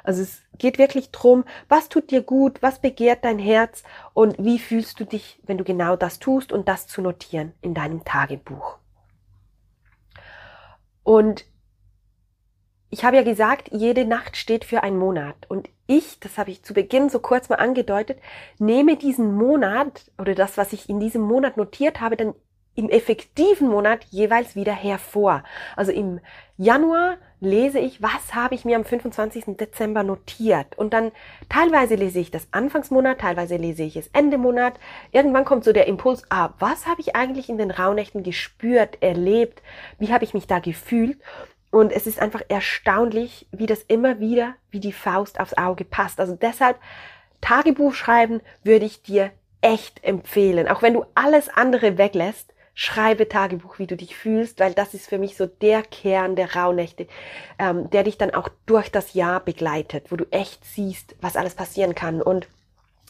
Also 0.03 0.23
es 0.23 0.43
geht 0.59 0.79
wirklich 0.79 1.11
drum, 1.11 1.45
was 1.69 1.89
tut 1.89 2.11
dir 2.11 2.23
gut, 2.23 2.63
was 2.63 2.81
begehrt 2.81 3.25
dein 3.25 3.39
Herz 3.39 3.83
und 4.13 4.37
wie 4.39 4.59
fühlst 4.59 5.01
du 5.01 5.05
dich, 5.05 5.41
wenn 5.45 5.59
du 5.59 5.65
genau 5.65 5.97
das 5.97 6.19
tust 6.19 6.53
und 6.53 6.69
das 6.69 6.87
zu 6.87 7.01
notieren 7.01 7.53
in 7.63 7.75
deinem 7.75 8.05
Tagebuch. 8.05 8.79
Und 11.03 11.45
ich 12.91 13.05
habe 13.05 13.17
ja 13.17 13.25
gesagt, 13.25 13.71
jede 13.73 14.05
Nacht 14.05 14.37
steht 14.37 14.65
für 14.65 14.85
einen 14.85 14.99
Monat. 14.99 15.35
Und 15.49 15.69
ich, 15.89 16.21
das 16.21 16.39
habe 16.39 16.53
ich 16.53 16.63
zu 16.63 16.75
Beginn 16.75 17.09
so 17.09 17.19
kurz 17.19 17.49
mal 17.49 17.57
angedeutet, 17.57 18.21
nehme 18.59 18.97
diesen 18.97 19.35
Monat 19.35 20.13
oder 20.17 20.37
das, 20.37 20.57
was 20.57 20.73
ich 20.73 20.89
in 20.89 21.01
diesem 21.01 21.23
Monat 21.23 21.57
notiert 21.57 22.01
habe, 22.01 22.17
dann 22.17 22.35
im 22.75 22.89
effektiven 22.89 23.69
Monat 23.69 24.05
jeweils 24.11 24.57
wieder 24.57 24.73
hervor. 24.73 25.43
Also 25.77 25.93
im 25.93 26.21
Januar 26.57 27.17
lese 27.41 27.79
ich, 27.79 28.03
was 28.03 28.35
habe 28.35 28.55
ich 28.55 28.65
mir 28.65 28.77
am 28.77 28.85
25. 28.85 29.57
Dezember 29.57 30.03
notiert. 30.03 30.77
Und 30.77 30.93
dann 30.93 31.13
teilweise 31.49 31.95
lese 31.95 32.19
ich 32.19 32.31
das 32.31 32.49
Anfangsmonat, 32.53 33.21
teilweise 33.21 33.57
lese 33.57 33.83
ich 33.83 33.97
es 33.97 34.09
Ende 34.09 34.39
Monat. 34.39 34.75
Irgendwann 35.13 35.45
kommt 35.45 35.65
so 35.65 35.73
der 35.73 35.87
Impuls, 35.87 36.25
ah, 36.31 36.51
was 36.59 36.87
habe 36.87 37.01
ich 37.01 37.15
eigentlich 37.15 37.49
in 37.49 37.59
den 37.59 37.71
Rauhnächten 37.71 38.23
gespürt, 38.23 39.03
erlebt? 39.03 39.63
Wie 39.99 40.13
habe 40.13 40.25
ich 40.25 40.35
mich 40.35 40.47
da 40.47 40.59
gefühlt? 40.59 41.19
Und 41.71 41.93
es 41.93 42.07
ist 42.07 42.21
einfach 42.21 42.43
erstaunlich, 42.49 43.49
wie 43.51 43.67
das 43.67 43.83
immer 43.83 44.21
wieder 44.21 44.55
wie 44.71 44.81
die 44.81 44.93
Faust 44.93 45.41
aufs 45.41 45.57
Auge 45.57 45.85
passt. 45.85 46.21
Also 46.21 46.37
deshalb 46.37 46.79
Tagebuch 47.41 47.95
schreiben 47.95 48.41
würde 48.63 48.87
ich 48.87 49.03
dir 49.03 49.33
echt 49.61 50.05
empfehlen. 50.05 50.69
Auch 50.69 50.83
wenn 50.83 50.95
du 50.95 51.05
alles 51.15 51.49
andere 51.49 51.99
weglässt, 51.99 52.54
schreibe 52.75 53.29
Tagebuch, 53.29 53.79
wie 53.79 53.87
du 53.87 53.97
dich 53.97 54.17
fühlst, 54.17 54.59
weil 54.59 54.75
das 54.75 54.95
ist 54.95 55.09
für 55.09 55.19
mich 55.19 55.37
so 55.37 55.47
der 55.47 55.83
Kern 55.83 56.37
der 56.37 56.55
Rauhnächte, 56.57 57.07
ähm, 57.59 57.89
der 57.91 58.03
dich 58.03 58.19
dann 58.19 58.35
auch 58.35 58.49
durch 58.67 58.91
das 58.91 59.15
Jahr 59.15 59.41
begleitet, 59.41 60.11
wo 60.11 60.17
du 60.17 60.25
echt 60.31 60.65
siehst, 60.65 61.15
was 61.21 61.37
alles 61.37 61.55
passieren 61.55 61.95
kann. 61.95 62.21
Und 62.21 62.49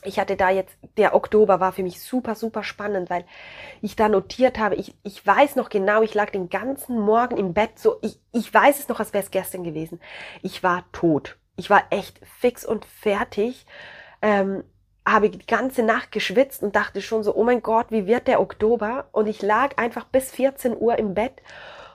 ich 0.05 0.19
hatte 0.19 0.37
da 0.37 0.51
jetzt, 0.51 0.77
der 0.99 1.15
Oktober 1.15 1.61
war 1.61 1.73
für 1.73 1.83
mich 1.83 2.03
super, 2.03 2.35
super 2.35 2.63
spannend, 2.63 3.09
weil 3.09 3.25
ich 3.81 3.97
da 3.97 4.09
notiert 4.09 4.59
habe, 4.59 4.75
ich, 4.75 4.95
ich 5.03 5.27
weiß 5.27 5.57
noch 5.57 5.71
genau, 5.71 6.03
ich 6.03 6.13
lag 6.13 6.31
den 6.31 6.51
ganzen 6.51 7.01
Morgen 7.01 7.39
im 7.39 7.55
Bett, 7.55 7.79
so, 7.79 7.97
ich, 8.03 8.21
ich 8.33 8.53
weiß 8.53 8.79
es 8.81 8.89
noch, 8.89 9.01
als 9.01 9.15
wäre 9.15 9.25
es 9.25 9.31
gestern 9.31 9.65
gewesen. 9.65 9.99
Ich 10.43 10.63
war 10.63 10.85
tot. 10.93 11.37
Ich 11.57 11.71
war 11.71 11.85
echt 11.91 12.21
fix 12.39 12.67
und 12.67 12.85
fertig. 12.85 13.65
Ähm, 14.21 14.65
habe 15.07 15.31
die 15.31 15.47
ganze 15.47 15.83
Nacht 15.83 16.13
geschwitzt 16.13 16.63
und 16.63 16.77
dachte 16.77 17.03
schon 17.03 17.23
so, 17.23 17.35
oh 17.35 17.45
mein 17.45 17.63
Gott, 17.63 17.87
wie 17.91 18.07
wird 18.07 18.27
der 18.27 18.41
Oktober? 18.41 19.07
Und 19.13 19.27
ich 19.27 19.43
lag 19.43 19.77
einfach 19.77 20.05
bis 20.05 20.31
14 20.31 20.77
Uhr 20.79 20.99
im 20.99 21.15
Bett 21.15 21.43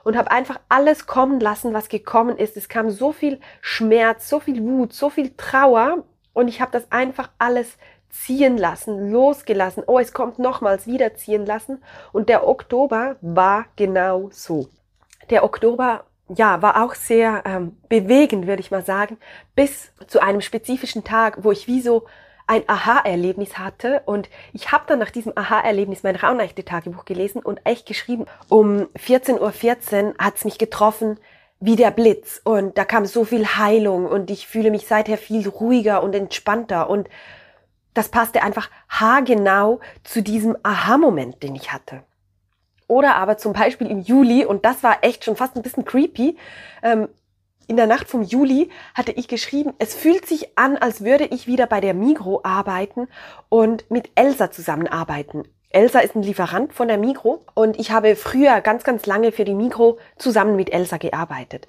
und 0.04 0.16
habe 0.16 0.30
einfach 0.30 0.60
alles 0.68 1.06
kommen 1.06 1.40
lassen, 1.40 1.74
was 1.74 1.88
gekommen 1.88 2.36
ist. 2.36 2.56
Es 2.56 2.68
kam 2.68 2.90
so 2.90 3.12
viel 3.12 3.40
Schmerz, 3.60 4.28
so 4.28 4.40
viel 4.40 4.62
Wut, 4.62 4.92
so 4.92 5.10
viel 5.10 5.32
Trauer 5.36 6.04
und 6.32 6.48
ich 6.48 6.60
habe 6.60 6.72
das 6.72 6.90
einfach 6.92 7.30
alles 7.38 7.76
ziehen 8.10 8.58
lassen, 8.58 9.10
losgelassen. 9.10 9.84
Oh, 9.86 9.98
es 9.98 10.12
kommt 10.12 10.38
nochmals 10.38 10.86
wieder 10.86 11.14
ziehen 11.14 11.46
lassen. 11.46 11.82
Und 12.12 12.28
der 12.28 12.46
Oktober 12.46 13.16
war 13.20 13.66
genau 13.76 14.30
so. 14.32 14.68
Der 15.30 15.44
Oktober 15.44 16.04
ja, 16.28 16.62
war 16.62 16.84
auch 16.84 16.94
sehr 16.94 17.42
ähm, 17.44 17.76
bewegend, 17.88 18.46
würde 18.46 18.60
ich 18.60 18.70
mal 18.70 18.84
sagen, 18.84 19.18
bis 19.54 19.92
zu 20.06 20.20
einem 20.20 20.40
spezifischen 20.40 21.04
Tag, 21.04 21.42
wo 21.42 21.50
ich 21.50 21.66
wie 21.66 21.80
so 21.80 22.06
ein 22.50 22.64
Aha-Erlebnis 22.66 23.58
hatte. 23.58 24.02
Und 24.06 24.28
ich 24.52 24.72
habe 24.72 24.82
dann 24.88 24.98
nach 24.98 25.12
diesem 25.12 25.32
Aha-Erlebnis 25.36 26.02
mein 26.02 26.16
Rauhnächte-Tagebuch 26.16 27.04
gelesen 27.04 27.40
und 27.42 27.60
echt 27.64 27.86
geschrieben, 27.86 28.26
um 28.48 28.88
14.14 28.98 29.38
Uhr 29.38 29.50
.14 29.50 30.18
hat 30.18 30.36
es 30.36 30.44
mich 30.44 30.58
getroffen 30.58 31.20
wie 31.60 31.76
der 31.76 31.92
Blitz. 31.92 32.40
Und 32.42 32.76
da 32.76 32.84
kam 32.84 33.06
so 33.06 33.24
viel 33.24 33.46
Heilung 33.46 34.04
und 34.06 34.32
ich 34.32 34.48
fühle 34.48 34.72
mich 34.72 34.88
seither 34.88 35.16
viel 35.16 35.48
ruhiger 35.48 36.02
und 36.02 36.12
entspannter. 36.12 36.90
Und 36.90 37.08
das 37.94 38.08
passte 38.08 38.42
einfach 38.42 38.68
haargenau 38.88 39.78
zu 40.02 40.20
diesem 40.20 40.56
Aha-Moment, 40.64 41.44
den 41.44 41.54
ich 41.54 41.72
hatte. 41.72 42.02
Oder 42.88 43.14
aber 43.14 43.38
zum 43.38 43.52
Beispiel 43.52 43.86
im 43.86 44.00
Juli, 44.00 44.44
und 44.44 44.64
das 44.64 44.82
war 44.82 45.04
echt 45.04 45.24
schon 45.24 45.36
fast 45.36 45.54
ein 45.54 45.62
bisschen 45.62 45.84
creepy, 45.84 46.36
ähm, 46.82 47.08
in 47.70 47.76
der 47.76 47.86
Nacht 47.86 48.08
vom 48.08 48.24
Juli 48.24 48.68
hatte 48.94 49.12
ich 49.12 49.28
geschrieben, 49.28 49.74
es 49.78 49.94
fühlt 49.94 50.26
sich 50.26 50.58
an, 50.58 50.76
als 50.76 51.04
würde 51.04 51.24
ich 51.26 51.46
wieder 51.46 51.68
bei 51.68 51.80
der 51.80 51.94
Migro 51.94 52.40
arbeiten 52.42 53.06
und 53.48 53.88
mit 53.92 54.10
Elsa 54.16 54.50
zusammenarbeiten. 54.50 55.44
Elsa 55.68 56.00
ist 56.00 56.16
ein 56.16 56.24
Lieferant 56.24 56.72
von 56.72 56.88
der 56.88 56.98
Migro 56.98 57.44
und 57.54 57.78
ich 57.78 57.92
habe 57.92 58.16
früher 58.16 58.60
ganz, 58.60 58.82
ganz 58.82 59.06
lange 59.06 59.30
für 59.30 59.44
die 59.44 59.54
Migro 59.54 60.00
zusammen 60.18 60.56
mit 60.56 60.72
Elsa 60.72 60.96
gearbeitet. 60.96 61.68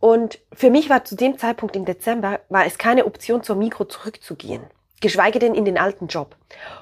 Und 0.00 0.40
für 0.52 0.68
mich 0.68 0.90
war 0.90 1.04
zu 1.04 1.14
dem 1.14 1.38
Zeitpunkt 1.38 1.76
im 1.76 1.84
Dezember, 1.84 2.40
war 2.48 2.66
es 2.66 2.76
keine 2.76 3.06
Option, 3.06 3.44
zur 3.44 3.54
Migro 3.54 3.84
zurückzugehen. 3.84 4.64
Geschweige 5.00 5.38
denn 5.38 5.54
in 5.54 5.64
den 5.64 5.78
alten 5.78 6.08
Job. 6.08 6.34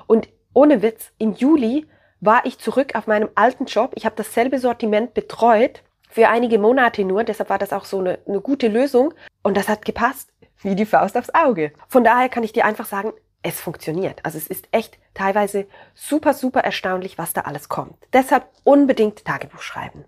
Und 0.06 0.30
ohne 0.54 0.80
Witz, 0.80 1.10
im 1.18 1.34
Juli 1.34 1.86
war 2.20 2.46
ich 2.46 2.58
zurück 2.58 2.94
auf 2.94 3.06
meinem 3.08 3.28
alten 3.34 3.66
Job. 3.66 3.92
Ich 3.94 4.06
habe 4.06 4.16
dasselbe 4.16 4.58
Sortiment 4.58 5.12
betreut 5.12 5.82
für 6.14 6.28
einige 6.28 6.60
Monate 6.60 7.04
nur. 7.04 7.24
Deshalb 7.24 7.50
war 7.50 7.58
das 7.58 7.72
auch 7.72 7.84
so 7.84 7.98
eine, 7.98 8.20
eine 8.28 8.40
gute 8.40 8.68
Lösung. 8.68 9.12
Und 9.42 9.56
das 9.56 9.68
hat 9.68 9.84
gepasst 9.84 10.30
wie 10.62 10.76
die 10.76 10.86
Faust 10.86 11.16
aufs 11.16 11.34
Auge. 11.34 11.72
Von 11.88 12.04
daher 12.04 12.28
kann 12.28 12.44
ich 12.44 12.52
dir 12.52 12.64
einfach 12.64 12.86
sagen, 12.86 13.12
es 13.42 13.60
funktioniert. 13.60 14.20
Also 14.22 14.38
es 14.38 14.46
ist 14.46 14.68
echt 14.70 14.96
teilweise 15.12 15.66
super, 15.92 16.32
super 16.32 16.60
erstaunlich, 16.60 17.18
was 17.18 17.32
da 17.32 17.40
alles 17.40 17.68
kommt. 17.68 17.96
Deshalb 18.12 18.46
unbedingt 18.62 19.24
Tagebuch 19.24 19.60
schreiben. 19.60 20.04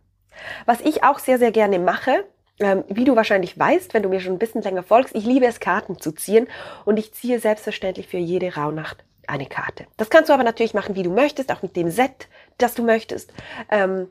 Was 0.64 0.81
ich 0.81 1.03
auch 1.03 1.19
sehr, 1.19 1.40
sehr 1.40 1.51
gerne 1.51 1.81
mache, 1.81 2.25
ähm, 2.61 2.85
wie 2.88 3.05
du 3.05 3.16
wahrscheinlich 3.16 3.59
weißt, 3.59 3.92
wenn 3.92 4.05
du 4.05 4.09
mir 4.09 4.21
schon 4.21 4.35
ein 4.35 4.38
bisschen 4.38 4.62
länger 4.62 4.85
folgst, 4.85 5.12
ich 5.16 5.27
liebe 5.27 5.47
es, 5.47 5.59
Karten 5.59 5.99
zu 5.99 6.12
ziehen 6.12 6.47
und 6.85 6.99
ich 7.01 7.14
ziehe 7.14 7.40
selbstverständlich 7.40 8.07
für 8.07 8.19
jede 8.19 8.55
Rauhnacht 8.55 9.05
eine 9.27 9.47
Karte. 9.47 9.87
Das 9.97 10.09
kannst 10.09 10.31
du 10.31 10.35
aber 10.35 10.45
natürlich 10.45 10.73
machen, 10.73 10.95
wie 10.95 11.03
du 11.03 11.11
möchtest, 11.11 11.51
auch 11.51 11.62
mit 11.62 11.75
dem 11.75 11.90
Set, 11.90 12.29
das 12.59 12.75
du 12.75 12.85
möchtest. 12.85 13.33
Ähm, 13.73 14.07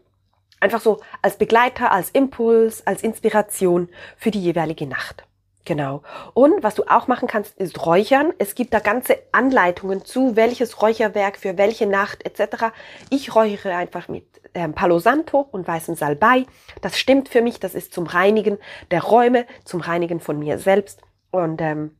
Einfach 0.59 0.81
so 0.81 1.01
als 1.21 1.37
Begleiter, 1.37 1.91
als 1.91 2.09
Impuls, 2.09 2.85
als 2.87 3.03
Inspiration 3.03 3.89
für 4.17 4.31
die 4.31 4.41
jeweilige 4.41 4.87
Nacht. 4.87 5.25
Genau. 5.65 6.03
Und 6.35 6.63
was 6.63 6.75
du 6.75 6.83
auch 6.83 7.07
machen 7.07 7.27
kannst, 7.27 7.57
ist 7.57 7.85
Räuchern. 7.85 8.33
Es 8.37 8.53
gibt 8.53 8.73
da 8.73 8.79
ganze 8.79 9.17
Anleitungen 9.31 10.05
zu, 10.05 10.35
welches 10.35 10.81
Räucherwerk 10.81 11.37
für 11.37 11.57
welche 11.57 11.87
Nacht 11.87 12.23
etc. 12.23 12.65
Ich 13.09 13.35
räuchere 13.35 13.75
einfach 13.75 14.07
mit 14.07 14.25
ähm, 14.53 14.73
Palo 14.73 14.99
Santo 14.99 15.47
und 15.51 15.67
weißem 15.67 15.95
Salbei. 15.95 16.45
Das 16.81 16.99
stimmt 16.99 17.29
für 17.29 17.41
mich. 17.41 17.59
Das 17.59 17.73
ist 17.73 17.93
zum 17.93 18.05
Reinigen 18.05 18.59
der 18.91 19.03
Räume, 19.03 19.47
zum 19.65 19.81
Reinigen 19.81 20.19
von 20.19 20.37
mir 20.37 20.59
selbst. 20.59 21.01
Und 21.31 21.59
ähm, 21.61 21.97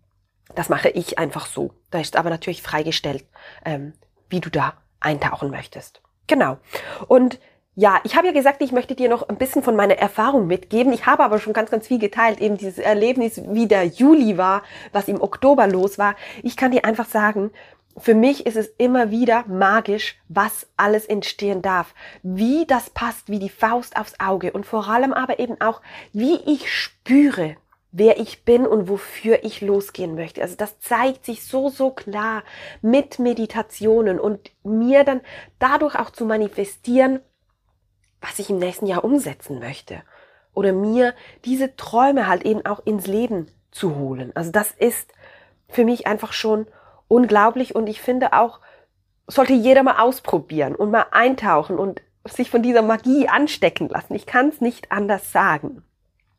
das 0.54 0.70
mache 0.70 0.90
ich 0.90 1.18
einfach 1.18 1.48
so. 1.48 1.74
Da 1.90 2.00
ist 2.00 2.16
aber 2.16 2.30
natürlich 2.30 2.62
freigestellt, 2.62 3.26
ähm, 3.66 3.94
wie 4.30 4.42
du 4.42 4.52
da 4.52 4.76
eintauchen 5.00 5.50
möchtest. 5.50 6.02
Genau. 6.28 6.58
Und 7.08 7.40
ja, 7.76 8.00
ich 8.06 8.16
habe 8.16 8.28
ja 8.28 8.34
gesagt, 8.34 8.62
ich 8.62 8.72
möchte 8.72 8.96
dir 8.96 9.10
noch 9.10 9.28
ein 9.28 9.38
bisschen 9.38 9.62
von 9.62 9.76
meiner 9.76 9.98
Erfahrung 9.98 10.48
mitgeben. 10.48 10.94
Ich 10.94 11.06
habe 11.06 11.24
aber 11.24 11.40
schon 11.40 11.52
ganz, 11.52 11.70
ganz 11.70 11.88
viel 11.88 12.00
geteilt, 12.00 12.40
eben 12.40 12.58
dieses 12.58 12.80
Erlebnis, 12.80 13.42
wie 13.50 13.68
der 13.68 13.86
Juli 13.86 14.38
war, 14.38 14.64
was 14.94 15.10
im 15.10 15.22
Oktober 15.22 15.68
los 15.68 15.98
war. 15.98 16.16
Ich 16.42 16.56
kann 16.56 16.72
dir 16.72 16.86
einfach 16.86 17.06
sagen, 17.06 17.52
für 17.98 18.14
mich 18.14 18.46
ist 18.46 18.56
es 18.56 18.68
immer 18.78 19.12
wieder 19.12 19.46
magisch, 19.48 20.18
was 20.30 20.68
alles 20.78 21.06
entstehen 21.06 21.62
darf, 21.62 21.94
wie 22.24 22.66
das 22.66 22.90
passt, 22.90 23.30
wie 23.30 23.40
die 23.40 23.50
Faust 23.50 23.98
aufs 23.98 24.20
Auge 24.20 24.52
und 24.54 24.66
vor 24.66 24.88
allem 24.90 25.14
aber 25.14 25.40
eben 25.40 25.60
auch, 25.60 25.82
wie 26.14 26.36
ich 26.46 26.74
spüre, 26.74 27.58
wer 27.92 28.20
ich 28.20 28.44
bin 28.44 28.68
und 28.68 28.90
wofür 28.90 29.44
ich 29.44 29.62
losgehen 29.62 30.16
möchte. 30.16 30.42
Also 30.42 30.56
das 30.56 30.80
zeigt 30.80 31.26
sich 31.26 31.46
so, 31.46 31.70
so 31.70 31.92
klar 31.92 32.44
mit 32.82 33.20
Meditationen 33.20 34.20
und 34.20 34.52
mir 34.64 35.04
dann 35.06 35.22
dadurch 35.60 35.96
auch 35.96 36.10
zu 36.10 36.26
manifestieren, 36.26 37.22
was 38.28 38.40
ich 38.40 38.50
im 38.50 38.60
nächsten 38.60 38.88
Jahr 38.88 39.04
umsetzen 39.04 39.60
möchte. 39.60 40.02
Oder 40.54 40.74
mir 40.74 41.14
diese 41.44 41.76
Träume 41.76 42.28
halt 42.28 42.44
eben 42.44 42.66
auch 42.66 42.86
ins 42.86 43.08
Leben 43.08 43.48
zu 43.72 43.96
holen. 43.96 44.32
Also 44.36 44.52
das 44.52 44.72
ist 44.72 45.12
für 45.68 45.86
mich 45.86 46.08
einfach 46.08 46.34
schon 46.34 46.68
unglaublich 47.08 47.76
und 47.76 47.88
ich 47.88 48.02
finde 48.02 48.34
auch, 48.34 48.60
sollte 49.28 49.54
jeder 49.54 49.84
mal 49.84 50.00
ausprobieren 50.00 50.76
und 50.76 50.92
mal 50.92 51.08
eintauchen 51.12 51.78
und 51.78 52.02
sich 52.26 52.50
von 52.50 52.64
dieser 52.64 52.82
Magie 52.82 53.28
anstecken 53.28 53.90
lassen. 53.90 54.16
Ich 54.16 54.26
kann 54.26 54.50
es 54.50 54.62
nicht 54.62 54.92
anders 54.92 55.32
sagen. 55.32 55.84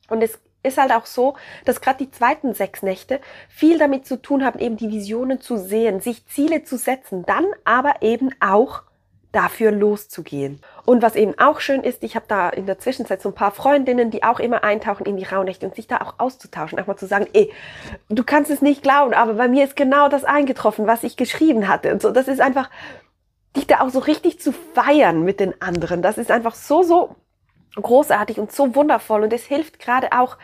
Und 0.09 0.23
es 0.23 0.39
ist 0.63 0.79
halt 0.79 0.93
auch 0.93 1.07
so, 1.07 1.37
dass 1.65 1.81
gerade 1.81 1.99
die 2.05 2.11
zweiten 2.11 2.55
sechs 2.55 2.83
Nächte 2.83 3.21
viel 3.49 3.79
damit 3.79 4.07
zu 4.07 4.21
tun 4.21 4.45
haben, 4.45 4.59
eben 4.59 4.77
die 4.77 4.91
Visionen 4.91 5.41
zu 5.41 5.57
sehen, 5.57 6.01
sich 6.01 6.27
Ziele 6.27 6.65
zu 6.65 6.77
setzen, 6.77 7.25
dann 7.27 7.47
aber 7.65 8.03
eben 8.03 8.35
auch 8.41 8.83
dafür 9.37 9.71
loszugehen. 9.71 10.63
Und 10.87 11.03
was 11.03 11.15
eben 11.15 11.39
auch 11.39 11.61
schön 11.61 11.83
ist, 11.83 12.03
ich 12.03 12.17
habe 12.17 12.25
da 12.27 12.49
in 12.49 12.65
der 12.65 12.79
Zwischenzeit 12.79 13.21
so 13.21 13.29
ein 13.29 13.35
paar 13.35 13.51
Freundinnen, 13.51 14.11
die 14.11 14.23
auch 14.23 14.41
immer 14.41 14.65
eintauchen 14.65 15.05
in 15.05 15.19
die 15.19 15.25
Rauhnächte 15.25 15.67
und 15.67 15.75
sich 15.75 15.87
da 15.87 15.99
auch 15.99 16.15
auszutauschen, 16.17 16.81
auch 16.81 16.87
mal 16.87 16.97
zu 16.97 17.07
sagen, 17.07 17.27
ey, 17.35 17.53
du 18.09 18.25
kannst 18.25 18.51
es 18.51 18.63
nicht 18.63 18.83
glauben, 18.83 19.13
aber 19.13 19.35
bei 19.35 19.47
mir 19.47 19.65
ist 19.65 19.77
genau 19.77 20.09
das 20.09 20.25
eingetroffen, 20.25 20.87
was 20.87 21.03
ich 21.03 21.19
geschrieben 21.19 21.69
hatte 21.69 21.93
und 21.93 22.01
so. 22.01 22.13
Das 22.13 22.29
ist 22.29 22.41
einfach, 22.41 22.71
dich 23.55 23.67
da 23.67 23.81
auch 23.81 23.91
so 23.91 23.99
richtig 23.99 24.41
zu 24.41 24.53
feiern 24.53 25.23
mit 25.23 25.39
den 25.39 25.61
anderen. 25.61 26.01
Das 26.01 26.17
ist 26.17 26.31
einfach 26.31 26.55
so, 26.55 26.83
so 26.83 27.17
großartig 27.75 28.41
und 28.41 28.53
so 28.53 28.75
wundervoll 28.75 29.23
und 29.23 29.33
es 29.35 29.45
hilft 29.45 29.79
gerade 29.79 30.13
auch, 30.13 30.39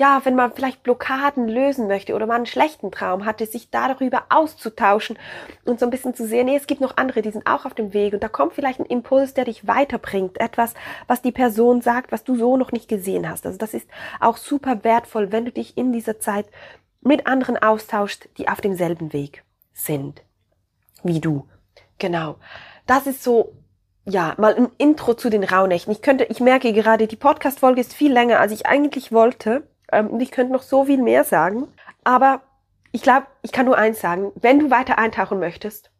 ja, 0.00 0.22
wenn 0.24 0.34
man 0.34 0.52
vielleicht 0.54 0.82
Blockaden 0.82 1.46
lösen 1.46 1.86
möchte 1.86 2.14
oder 2.14 2.24
man 2.24 2.36
einen 2.36 2.46
schlechten 2.46 2.90
Traum 2.90 3.26
hatte, 3.26 3.44
sich 3.44 3.68
darüber 3.68 4.22
auszutauschen 4.30 5.18
und 5.66 5.78
so 5.78 5.84
ein 5.84 5.90
bisschen 5.90 6.14
zu 6.14 6.26
sehen, 6.26 6.46
nee, 6.46 6.56
es 6.56 6.66
gibt 6.66 6.80
noch 6.80 6.96
andere, 6.96 7.20
die 7.20 7.30
sind 7.30 7.46
auch 7.46 7.66
auf 7.66 7.74
dem 7.74 7.92
Weg 7.92 8.14
und 8.14 8.22
da 8.22 8.28
kommt 8.28 8.54
vielleicht 8.54 8.80
ein 8.80 8.86
Impuls, 8.86 9.34
der 9.34 9.44
dich 9.44 9.66
weiterbringt, 9.66 10.40
etwas, 10.40 10.72
was 11.06 11.20
die 11.20 11.32
Person 11.32 11.82
sagt, 11.82 12.12
was 12.12 12.24
du 12.24 12.34
so 12.34 12.56
noch 12.56 12.72
nicht 12.72 12.88
gesehen 12.88 13.28
hast. 13.28 13.44
Also 13.44 13.58
das 13.58 13.74
ist 13.74 13.90
auch 14.20 14.38
super 14.38 14.84
wertvoll, 14.84 15.32
wenn 15.32 15.44
du 15.44 15.52
dich 15.52 15.76
in 15.76 15.92
dieser 15.92 16.18
Zeit 16.18 16.46
mit 17.02 17.26
anderen 17.26 17.58
austauschst, 17.58 18.30
die 18.38 18.48
auf 18.48 18.62
demselben 18.62 19.12
Weg 19.12 19.44
sind 19.74 20.22
wie 21.02 21.20
du. 21.20 21.46
Genau. 21.98 22.36
Das 22.86 23.06
ist 23.06 23.22
so 23.22 23.52
ja, 24.06 24.34
mal 24.38 24.54
ein 24.54 24.68
Intro 24.78 25.12
zu 25.12 25.28
den 25.28 25.44
Rauhnächten. 25.44 25.92
Ich 25.92 26.00
könnte, 26.00 26.24
ich 26.24 26.40
merke 26.40 26.72
gerade, 26.72 27.06
die 27.06 27.16
Podcast-Folge 27.16 27.82
ist 27.82 27.92
viel 27.92 28.12
länger, 28.12 28.40
als 28.40 28.50
ich 28.52 28.64
eigentlich 28.64 29.12
wollte. 29.12 29.68
Ähm, 29.92 30.08
und 30.08 30.20
ich 30.20 30.30
könnte 30.30 30.52
noch 30.52 30.62
so 30.62 30.84
viel 30.84 31.02
mehr 31.02 31.24
sagen. 31.24 31.68
Aber 32.04 32.42
ich 32.92 33.02
glaube, 33.02 33.26
ich 33.42 33.52
kann 33.52 33.66
nur 33.66 33.78
eins 33.78 34.00
sagen. 34.00 34.32
Wenn 34.34 34.58
du 34.58 34.70
weiter 34.70 34.98
eintauchen 34.98 35.38
möchtest, 35.38 35.90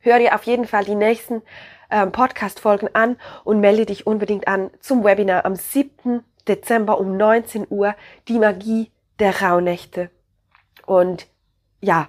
hör 0.00 0.18
dir 0.18 0.34
auf 0.34 0.44
jeden 0.44 0.66
Fall 0.66 0.84
die 0.84 0.94
nächsten 0.94 1.42
ähm, 1.90 2.12
Podcast-Folgen 2.12 2.90
an 2.94 3.16
und 3.44 3.60
melde 3.60 3.86
dich 3.86 4.06
unbedingt 4.06 4.48
an 4.48 4.70
zum 4.80 5.04
Webinar 5.04 5.44
am 5.44 5.54
7. 5.54 6.22
Dezember 6.46 6.98
um 7.00 7.16
19 7.16 7.66
Uhr. 7.68 7.94
Die 8.28 8.38
Magie 8.38 8.90
der 9.18 9.40
Rauhnächte. 9.40 10.10
Und 10.86 11.26
ja, 11.80 12.08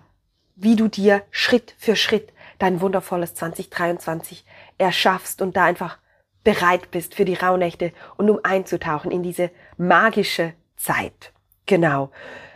wie 0.55 0.75
du 0.75 0.88
dir 0.88 1.23
Schritt 1.32 1.75
für 1.77 1.95
Schritt 1.95 2.34
dein 2.58 2.82
wundervolles 2.82 3.36
2023 3.36 4.45
erschaffst 4.77 5.41
und 5.41 5.55
da 5.55 5.63
einfach 5.63 5.97
bereit 6.43 6.91
bist 6.91 7.15
für 7.15 7.25
die 7.25 7.34
Rauhnächte 7.36 7.93
und 8.17 8.29
um 8.29 8.39
einzutauchen 8.43 9.12
in 9.12 9.23
diese 9.23 9.51
magische 9.77 10.53
Zeit. 10.80 11.32
Genau. 11.65 12.10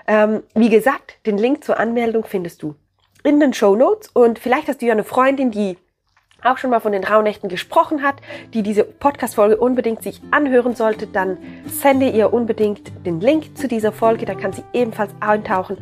Ähm, 0.08 0.44
wie 0.56 0.70
gesagt, 0.70 1.18
den 1.26 1.38
Link 1.38 1.64
zur 1.64 1.80
Anmeldung 1.80 2.26
findest 2.26 2.64
du 2.64 2.76
in 3.24 3.40
den 3.40 3.54
Show 3.54 3.76
Notes 3.76 4.10
und 4.10 4.40
vielleicht 4.40 4.68
hast 4.68 4.82
du 4.82 4.86
ja 4.86 4.94
eine 4.94 5.04
Freundin, 5.04 5.52
die 5.52 5.78
auch 6.44 6.58
schon 6.58 6.70
mal 6.70 6.80
von 6.80 6.92
den 6.92 7.04
Rauhnächten 7.04 7.50
gesprochen 7.50 8.04
hat, 8.04 8.16
die 8.54 8.62
diese 8.64 8.84
Podcast-Folge 8.84 9.58
unbedingt 9.58 10.04
sich 10.04 10.22
anhören 10.32 10.76
sollte, 10.76 11.08
dann 11.08 11.38
sende 11.68 12.10
ihr 12.10 12.34
unbedingt 12.34 12.92
den 13.06 13.22
Link 13.22 13.58
zu 13.58 13.68
dieser 13.68 13.92
Folge. 13.92 14.26
Da 14.26 14.34
kann 14.36 14.54
sie 14.54 14.64
ebenfalls 14.74 15.12
eintauchen 15.20 15.78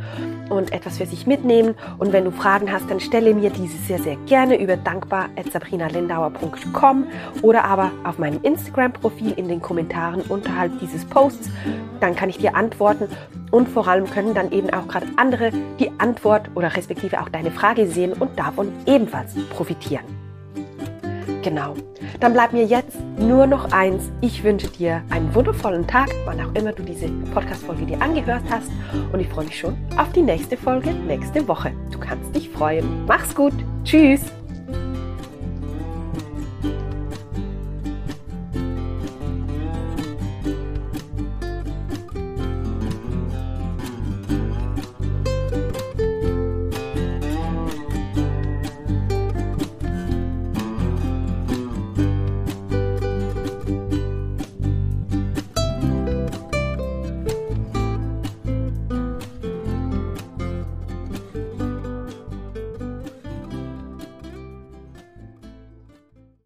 und 0.49 0.71
etwas 0.73 0.97
für 0.97 1.05
sich 1.05 1.27
mitnehmen. 1.27 1.75
Und 1.97 2.11
wenn 2.13 2.23
du 2.25 2.31
Fragen 2.31 2.71
hast, 2.71 2.89
dann 2.89 2.99
stelle 2.99 3.33
mir 3.33 3.49
diese 3.49 3.77
sehr, 3.77 3.99
sehr 3.99 4.15
gerne 4.27 4.59
über 4.59 4.75
dankbar.sabrinalindauer.com 4.77 7.07
oder 7.41 7.63
aber 7.65 7.91
auf 8.03 8.19
meinem 8.19 8.41
Instagram-Profil 8.43 9.33
in 9.33 9.47
den 9.47 9.61
Kommentaren 9.61 10.21
unterhalb 10.21 10.79
dieses 10.79 11.05
Posts. 11.05 11.49
Dann 11.99 12.15
kann 12.15 12.29
ich 12.29 12.37
dir 12.37 12.55
antworten 12.55 13.07
und 13.51 13.69
vor 13.69 13.87
allem 13.87 14.09
können 14.09 14.33
dann 14.33 14.51
eben 14.51 14.69
auch 14.71 14.87
gerade 14.87 15.05
andere 15.17 15.51
die 15.79 15.91
Antwort 15.97 16.49
oder 16.55 16.75
respektive 16.75 17.21
auch 17.21 17.29
deine 17.29 17.51
Frage 17.51 17.87
sehen 17.87 18.13
und 18.13 18.37
davon 18.37 18.71
ebenfalls 18.85 19.35
profitieren. 19.49 20.20
Genau. 21.41 21.75
Dann 22.19 22.33
bleibt 22.33 22.53
mir 22.53 22.65
jetzt 22.65 22.97
nur 23.17 23.47
noch 23.47 23.71
eins. 23.71 24.11
Ich 24.21 24.43
wünsche 24.43 24.67
dir 24.67 25.03
einen 25.09 25.33
wundervollen 25.33 25.87
Tag, 25.87 26.09
wann 26.25 26.39
auch 26.39 26.53
immer 26.53 26.71
du 26.71 26.83
diese 26.83 27.07
Podcast-Folge 27.33 27.85
dir 27.85 28.01
angehört 28.01 28.43
hast. 28.49 28.71
Und 29.11 29.19
ich 29.19 29.27
freue 29.27 29.45
mich 29.45 29.59
schon 29.59 29.77
auf 29.97 30.11
die 30.11 30.21
nächste 30.21 30.57
Folge 30.57 30.91
nächste 30.91 31.47
Woche. 31.47 31.71
Du 31.91 31.99
kannst 31.99 32.35
dich 32.35 32.49
freuen. 32.49 33.05
Mach's 33.07 33.33
gut. 33.33 33.53
Tschüss. 33.83 34.40